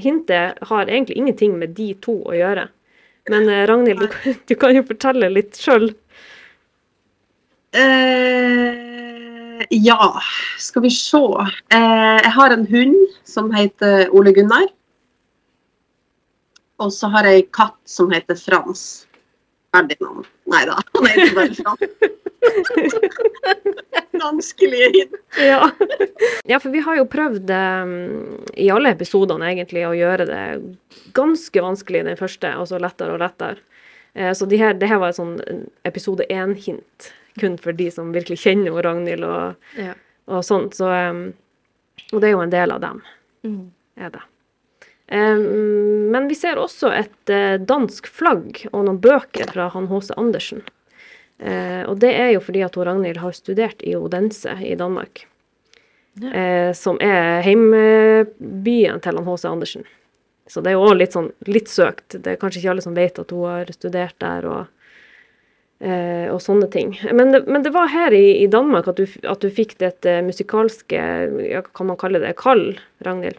hintet 0.00 0.58
har 0.70 0.86
egentlig 0.90 1.16
ingenting 1.20 1.58
med 1.60 1.74
de 1.78 1.92
to 2.02 2.16
å 2.26 2.34
gjøre. 2.36 2.68
Men 3.30 3.48
eh, 3.52 3.66
Ragnhild, 3.68 4.00
du, 4.00 4.08
kan- 4.14 4.40
du 4.48 4.54
kan 4.58 4.74
jo 4.78 4.82
fortelle 4.88 5.28
litt 5.32 5.54
sjøl. 5.60 5.90
eh, 7.74 9.66
Ja, 9.70 10.20
skal 10.58 10.82
vi 10.82 10.90
se. 10.90 11.20
Eh, 11.70 12.18
jeg 12.24 12.32
har 12.34 12.50
en 12.56 12.66
hund 12.66 12.96
som 13.28 13.50
heter 13.54 14.08
Ole 14.16 14.32
Gunnar. 14.34 14.66
Og 16.80 16.88
så 16.96 17.10
har 17.12 17.28
jeg 17.28 17.42
en 17.44 17.50
katt 17.52 17.76
som 17.84 18.10
heter 18.10 18.34
Frans. 18.40 19.06
Ferdinand. 19.70 20.24
Nei 20.50 20.64
da, 20.66 20.78
han 20.96 21.06
heter 21.06 21.34
bare 21.36 21.54
Frans. 21.54 21.80
Vanskelige 24.22 24.90
hint. 24.94 25.16
Ja. 25.40 25.70
ja, 26.50 26.58
for 26.58 26.70
vi 26.74 26.80
har 26.84 26.96
jo 26.98 27.04
prøvd 27.10 27.50
em, 27.54 27.92
i 28.58 28.66
alle 28.74 28.90
episodene 28.96 29.46
egentlig 29.52 29.84
å 29.86 29.94
gjøre 29.96 30.26
det 30.28 30.40
ganske 31.16 31.62
vanskelig 31.62 32.04
den 32.08 32.18
første, 32.18 32.50
og 32.58 32.66
så 32.70 32.80
lettere 32.82 33.14
og 33.14 33.22
lettere. 33.22 33.56
Eh, 34.14 34.32
så 34.34 34.48
de 34.50 34.58
her, 34.58 34.74
det 34.74 34.88
her 34.90 34.98
var 35.02 35.12
et 35.12 35.20
sånn 35.20 35.36
episode 35.86 36.26
én-hint, 36.30 37.12
kun 37.38 37.54
for 37.62 37.72
de 37.78 37.86
som 37.94 38.10
virkelig 38.12 38.40
kjenner 38.42 38.82
Ragnhild 38.82 39.24
og, 39.24 39.54
Ja. 39.78 39.94
og 40.26 40.42
sånt. 40.44 40.74
Så, 40.74 40.90
em, 40.90 41.22
og 42.12 42.18
det 42.20 42.28
er 42.32 42.34
jo 42.34 42.42
en 42.42 42.50
del 42.56 42.72
av 42.74 42.80
dem, 42.82 43.02
Mm. 43.46 43.70
er 43.96 44.10
det. 44.10 44.20
Em, 45.10 46.10
men 46.12 46.28
vi 46.28 46.34
ser 46.38 46.58
også 46.60 46.90
et 46.94 47.30
eh, 47.30 47.56
dansk 47.58 48.06
flagg 48.06 48.66
og 48.72 48.84
noen 48.86 48.98
bøker 49.02 49.50
fra 49.50 49.68
han 49.74 49.86
H.C. 49.90 50.12
Andersen. 50.16 50.62
Eh, 51.40 51.82
og 51.88 52.00
det 52.02 52.12
er 52.12 52.34
jo 52.34 52.42
fordi 52.44 52.62
at 52.66 52.76
Ragnhild 52.76 53.20
har 53.22 53.36
studert 53.36 53.80
i 53.80 53.94
Odense 53.96 54.52
i 54.60 54.74
Danmark. 54.76 55.24
Ja. 56.20 56.32
Eh, 56.34 56.72
som 56.76 56.98
er 57.00 57.40
heimbyen 57.46 59.00
til 59.00 59.22
H.C. 59.24 59.48
Andersen. 59.48 59.86
Så 60.50 60.60
det 60.60 60.72
er 60.72 60.76
jo 60.76 60.84
også 60.84 60.98
litt 60.98 61.14
sånn 61.14 61.30
litt 61.46 61.70
søkt. 61.70 62.18
Det 62.18 62.32
er 62.32 62.40
kanskje 62.40 62.60
ikke 62.60 62.74
alle 62.74 62.84
som 62.84 62.96
vet 62.96 63.20
at 63.22 63.32
hun 63.32 63.46
har 63.46 63.70
studert 63.72 64.16
der 64.20 64.48
og, 64.50 64.96
eh, 65.78 66.26
og 66.32 66.40
sånne 66.42 66.66
ting. 66.74 66.96
Men 67.14 67.30
det, 67.32 67.44
men 67.46 67.62
det 67.64 67.72
var 67.76 67.92
her 67.92 68.16
i, 68.16 68.42
i 68.42 68.48
Danmark 68.50 68.90
at 68.90 68.98
du, 68.98 69.06
at 69.30 69.44
du 69.44 69.48
fikk 69.54 69.76
dette 69.80 70.18
musikalske, 70.26 71.04
ja, 71.46 71.62
kan 71.62 71.92
man 71.92 72.00
kalle 72.00 72.20
det, 72.24 72.34
kall, 72.40 72.74
Ragnhild? 73.06 73.38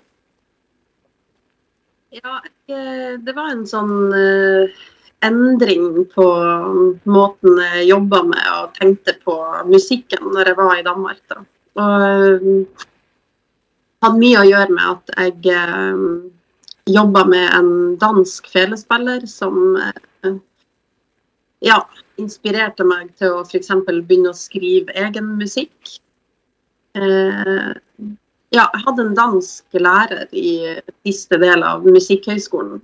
Ja, 2.15 2.39
eh, 2.71 3.19
det 3.23 3.35
var 3.35 3.53
en 3.53 3.67
sånn 3.67 4.15
eh, 4.15 4.81
endring 5.25 6.05
på 6.15 6.25
måten 7.03 7.59
jeg 7.61 7.89
jobba 7.91 8.21
med 8.25 8.45
og 8.55 8.75
tenkte 8.77 9.15
på 9.25 9.35
musikken 9.69 10.31
når 10.33 10.51
jeg 10.51 10.59
var 10.59 10.75
i 10.77 10.85
Danmark. 10.85 11.21
Da. 11.29 11.43
Og 11.81 12.05
eh, 12.07 12.85
hadde 14.01 14.21
mye 14.21 14.41
å 14.41 14.47
gjøre 14.49 14.77
med 14.77 14.85
at 14.95 15.15
jeg 15.17 15.57
eh, 15.57 16.05
jobba 16.91 17.25
med 17.29 17.47
en 17.59 17.71
dansk 18.01 18.49
felespiller 18.51 19.25
som 19.29 19.77
eh, 19.77 20.39
ja, 21.61 21.77
inspirerte 22.21 22.85
meg 22.87 23.11
til 23.19 23.37
å 23.37 23.43
f.eks. 23.45 23.69
begynne 23.85 24.33
å 24.33 24.37
skrive 24.37 24.95
egen 25.05 25.35
musikk. 25.39 25.99
Eh, 26.97 27.71
ja, 28.51 28.65
jeg 28.65 28.83
hadde 28.83 29.05
en 29.05 29.15
dansk 29.15 29.79
lærer 29.79 30.25
i 30.35 30.81
siste 31.05 31.37
del 31.39 31.63
av 31.63 31.85
Musikkhøgskolen. 31.87 32.81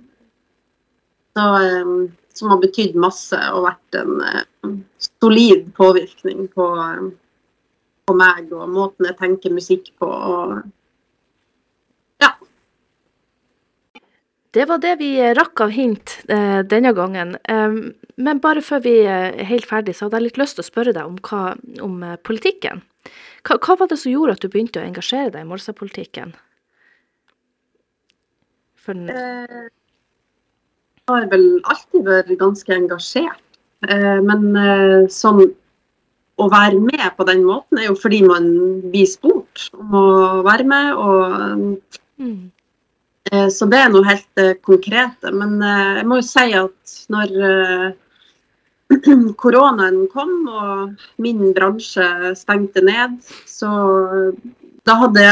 Så, 1.36 1.48
eh, 1.64 1.90
som 2.38 2.52
har 2.52 2.60
betydd 2.62 2.96
masse 3.00 3.38
og 3.52 3.66
vært 3.66 3.98
en 4.00 4.22
eh, 4.24 4.74
solid 5.20 5.68
påvirkning 5.78 6.46
på, 6.54 6.66
eh, 6.84 7.06
på 8.08 8.16
meg 8.18 8.52
og 8.54 8.68
måten 8.72 9.08
jeg 9.10 9.18
tenker 9.20 9.54
musikk 9.56 9.90
på. 10.00 10.08
Og, 10.08 10.58
ja. 12.24 12.32
Det 14.56 14.68
var 14.70 14.80
det 14.82 14.96
vi 15.02 15.12
rakk 15.36 15.66
av 15.66 15.74
hint 15.74 16.20
eh, 16.32 16.60
denne 16.66 16.94
gangen. 16.96 17.36
Men 18.18 18.40
bare 18.42 18.62
før 18.64 18.80
vi 18.82 18.96
eh, 19.04 19.30
er 19.30 19.46
helt 19.46 19.68
ferdig, 19.70 19.94
så 19.94 20.06
hadde 20.06 20.18
jeg 20.18 20.28
litt 20.30 20.40
lyst 20.40 20.56
til 20.58 20.64
å 20.64 20.66
spørre 20.70 20.94
deg 20.96 21.06
om, 21.06 21.18
hva, 21.28 21.42
om 21.84 22.00
eh, 22.02 22.16
politikken. 22.26 22.80
Hva, 23.46 23.58
hva 23.62 23.76
var 23.78 23.90
det 23.92 23.98
som 24.00 24.10
gjorde 24.10 24.34
at 24.34 24.42
du 24.42 24.48
begynte 24.50 24.80
å 24.82 24.86
engasjere 24.88 25.30
deg 25.36 25.44
i 25.44 25.48
Målstad-politikken? 25.48 26.32
For 28.82 28.98
den- 28.98 29.12
Eh, 29.14 29.68
har 31.08 31.28
vel 31.32 31.46
alltid 31.64 32.04
vært 32.06 32.34
ganske 32.40 32.74
engasjert. 32.74 33.42
Eh, 33.88 34.20
Men 34.24 35.08
sånn 35.12 35.46
å 36.38 36.46
være 36.52 36.78
med 36.78 37.08
på 37.16 37.26
den 37.26 37.42
måten 37.46 37.80
er 37.80 37.88
jo 37.88 37.96
fordi 37.98 38.20
man 38.26 38.46
blir 38.92 39.08
spurt 39.10 39.68
om 39.74 39.96
å 39.98 40.06
være 40.46 40.64
med. 40.64 40.94
og 40.94 41.82
Mm. 42.18 42.50
Så 43.52 43.66
det 43.70 43.78
er 43.78 43.90
noe 43.92 44.02
helt 44.08 44.40
konkret. 44.66 45.26
Men 45.30 45.60
jeg 45.62 46.06
må 46.08 46.16
jo 46.18 46.24
si 46.26 46.46
at 46.56 46.94
når 47.12 47.34
koronaen 49.42 50.06
kom 50.12 50.48
og 50.48 51.02
min 51.20 51.52
bransje 51.56 52.06
stengte 52.38 52.80
ned, 52.84 53.18
så 53.44 53.68
da, 54.88 54.96
hadde 55.02 55.24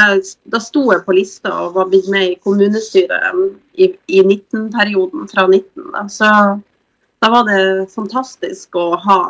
da 0.53 0.61
sto 0.63 0.85
jeg 0.93 1.03
på 1.07 1.17
lista 1.17 1.53
og 1.65 1.77
var 1.79 1.91
blitt 1.91 2.09
med 2.13 2.33
i 2.33 2.39
kommunestyret 2.45 3.43
i, 3.81 3.91
i 4.13 4.23
19-perioden 4.23 5.27
fra 5.33 5.47
19. 5.49 5.91
Da. 5.95 6.05
Så 6.13 6.31
da 7.25 7.31
var 7.33 7.47
det 7.49 7.89
fantastisk 7.95 8.77
å 8.79 8.91
ha 9.03 9.21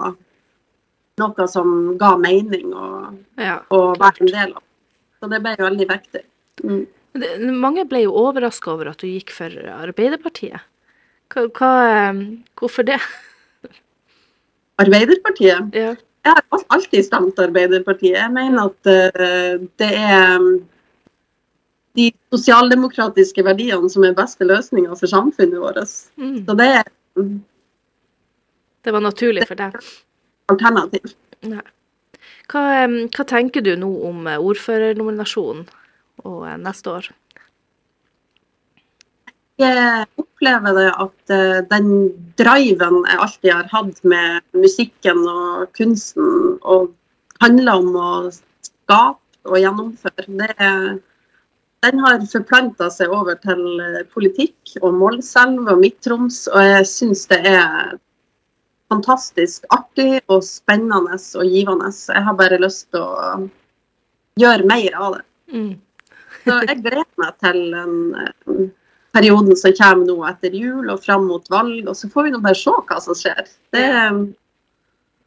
noe 1.23 1.47
som 1.49 1.97
ga 2.01 2.17
mening 2.21 2.73
og, 2.75 3.15
Ja. 3.41 3.61
og 3.71 3.97
være 4.03 4.27
en 4.27 4.33
del 4.33 4.57
av. 4.59 4.63
Så 5.21 5.31
det 5.33 5.41
ble 5.45 5.55
veldig 5.61 5.89
viktig. 5.89 6.25
Mm. 6.65 6.83
Mange 7.57 7.87
ble 7.89 8.03
jo 8.05 8.17
overraska 8.27 8.75
over 8.75 8.91
at 8.91 9.01
du 9.01 9.09
gikk 9.09 9.33
for 9.33 9.55
Arbeiderpartiet. 9.73 10.61
Hva, 11.33 11.47
hva, 11.57 11.71
hvorfor 12.61 12.85
det? 12.87 12.99
Arbeiderpartiet. 14.83 15.73
Ja. 15.75 15.95
Jeg 16.27 16.35
har 16.35 16.63
alltid 16.75 17.07
stemt 17.07 17.39
Arbeiderpartiet. 17.39 18.17
Jeg 18.19 18.33
mener 18.35 18.73
at 18.73 18.89
eh, 18.91 19.61
det 19.79 19.91
er 19.95 20.47
de 21.97 22.07
sosialdemokratiske 22.35 23.45
verdiene 23.47 23.91
som 23.93 24.05
er 24.05 24.17
beste 24.17 24.47
løsninga 24.49 24.97
for 24.99 25.11
samfunnet 25.11 25.63
vårt. 25.63 25.79
Mm. 26.19 26.41
Så 26.49 26.59
det 26.59 26.69
er 26.81 26.91
Det 28.85 28.93
var 28.95 29.03
naturlig 29.03 29.47
for 29.49 29.59
deg? 29.59 29.79
Alternativ. 30.53 31.15
Hva, 32.47 32.63
hva 32.87 33.25
tenker 33.27 33.65
du 33.67 33.73
nå 33.79 33.89
om 34.07 34.27
eh, 34.31 34.39
ordførernominasjonen 34.39 35.65
og 36.23 36.45
eh, 36.47 36.59
neste 36.63 36.93
år? 36.93 37.09
Jeg 39.59 40.07
opplever 40.47 40.77
det 40.79 40.91
at 41.03 41.33
eh, 41.35 41.59
den 41.71 41.89
driven 42.39 43.03
jeg 43.07 43.19
alltid 43.19 43.53
har 43.53 43.69
hatt 43.73 43.99
med 44.05 44.43
musikken 44.55 45.25
og 45.27 45.67
kunsten, 45.77 46.59
og 46.63 46.93
handler 47.43 47.81
om 47.81 47.97
å 47.97 48.11
skape 48.31 49.47
og 49.47 49.59
gjennomføre, 49.61 50.27
det, 50.27 50.55
den 51.87 52.03
har 52.03 52.25
forplanta 52.31 52.89
seg 52.91 53.13
over 53.15 53.39
til 53.43 53.63
eh, 53.83 54.05
politikk 54.15 54.77
og 54.83 54.95
Målselv 54.95 55.67
og 55.67 55.83
Midt-Troms, 55.83 56.47
og 56.53 56.63
jeg 56.63 56.87
syns 56.91 57.27
det 57.33 57.43
er 57.51 57.97
fantastisk 58.93 59.67
artig 59.75 60.21
og 60.31 60.45
spennende 60.47 61.19
og 61.19 61.51
givende. 61.51 61.91
Jeg 61.91 62.23
har 62.23 62.39
bare 62.39 62.63
lyst 62.63 62.87
til 62.95 63.03
å 63.03 63.43
gjøre 64.39 64.69
mer 64.69 64.95
av 64.95 65.19
det. 65.19 65.25
Mm. 65.51 65.73
Så 66.47 66.59
jeg 66.69 66.83
gleder 66.85 67.07
meg 67.19 67.39
til 67.43 67.63
en, 67.75 67.97
eh, 68.23 68.67
perioden 69.17 69.57
som 69.57 69.75
kommer 69.77 70.09
nå 70.09 70.17
etter 70.29 70.55
jul 70.57 70.91
og 70.93 71.03
fram 71.05 71.27
mot 71.31 71.49
valg, 71.53 71.89
og 71.89 71.97
så 71.97 72.11
får 72.13 72.29
vi 72.29 72.35
nå 72.35 72.43
bare 72.45 72.59
se 72.59 72.75
hva 72.77 73.01
som 73.03 73.17
skjer. 73.17 73.49
Det, 73.75 73.87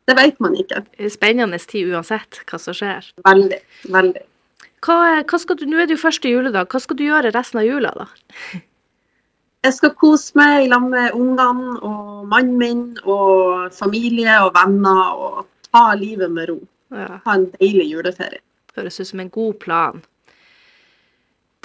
det 0.09 0.17
vet 0.17 0.39
man 0.43 0.57
ikke. 0.61 0.83
Spennende 1.11 1.59
tid 1.59 1.91
uansett 1.93 2.43
hva 2.45 2.61
som 2.61 2.77
skjer. 2.77 3.09
Veldig, 3.25 3.61
veldig. 3.89 4.25
Hva, 4.85 4.97
hva 5.27 5.39
skal 5.41 5.59
du, 5.59 5.65
Nå 5.67 5.81
er 5.81 5.89
det 5.89 5.97
jo 5.97 6.05
første 6.05 6.31
juledag. 6.31 6.69
Hva 6.71 6.79
skal 6.83 6.99
du 6.99 7.05
gjøre 7.07 7.33
resten 7.35 7.59
av 7.61 7.67
jula, 7.67 7.91
da? 7.97 8.07
Jeg 9.65 9.75
skal 9.75 9.91
kose 9.99 10.37
meg 10.39 10.65
i 10.65 10.69
lag 10.71 10.85
med 10.87 11.15
ungene 11.17 11.79
og 11.83 12.27
mannen 12.31 12.55
min 12.61 12.83
og 13.03 13.73
familie 13.75 14.37
og 14.45 14.53
venner 14.55 15.17
og 15.19 15.41
ta 15.67 15.89
livet 15.99 16.31
med 16.31 16.47
ro. 16.53 16.61
Ja. 16.95 17.17
Ha 17.25 17.35
en 17.35 17.49
deilig 17.57 17.89
juleferie. 17.91 18.39
Høres 18.77 19.01
ut 19.01 19.09
som 19.09 19.19
en 19.19 19.33
god 19.33 19.59
plan. 19.59 19.99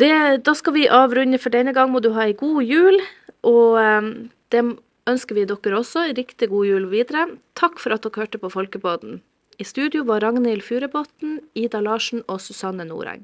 Det, 0.01 0.43
da 0.43 0.55
skal 0.59 0.75
vi 0.75 0.89
avrunde 0.91 1.39
for 1.39 1.55
denne 1.55 1.75
gang. 1.75 1.93
Må 1.93 2.03
du 2.03 2.11
ha 2.17 2.27
ei 2.27 2.35
god 2.39 2.63
jul. 2.67 2.99
Og 3.47 3.79
em, 3.79 4.11
det 4.51 4.65
ønsker 5.11 5.39
vi 5.39 5.47
dere 5.51 5.79
også. 5.79 6.09
Riktig 6.17 6.51
god 6.51 6.67
jul 6.71 6.89
videre. 6.91 7.29
Takk 7.59 7.79
for 7.83 7.95
at 7.95 8.03
dere 8.07 8.25
hørte 8.25 8.41
på 8.43 8.51
Folkepodden. 8.51 9.21
I 9.59 9.65
studio 9.65 10.03
var 10.09 10.25
Ragnhild 10.25 10.65
Furubotn, 10.67 11.39
Ida 11.55 11.79
Larsen 11.79 12.25
og 12.27 12.43
Susanne 12.43 12.89
Noreng. 12.89 13.23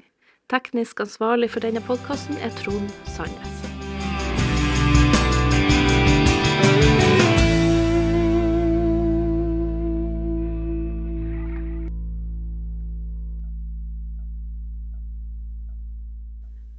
Teknisk 0.51 1.03
ansvarlig 1.03 1.51
for 1.51 1.63
denne 1.63 1.83
podkasten 1.83 2.39
er 2.39 2.55
Trond 2.55 2.87
Sandnes. 3.07 3.70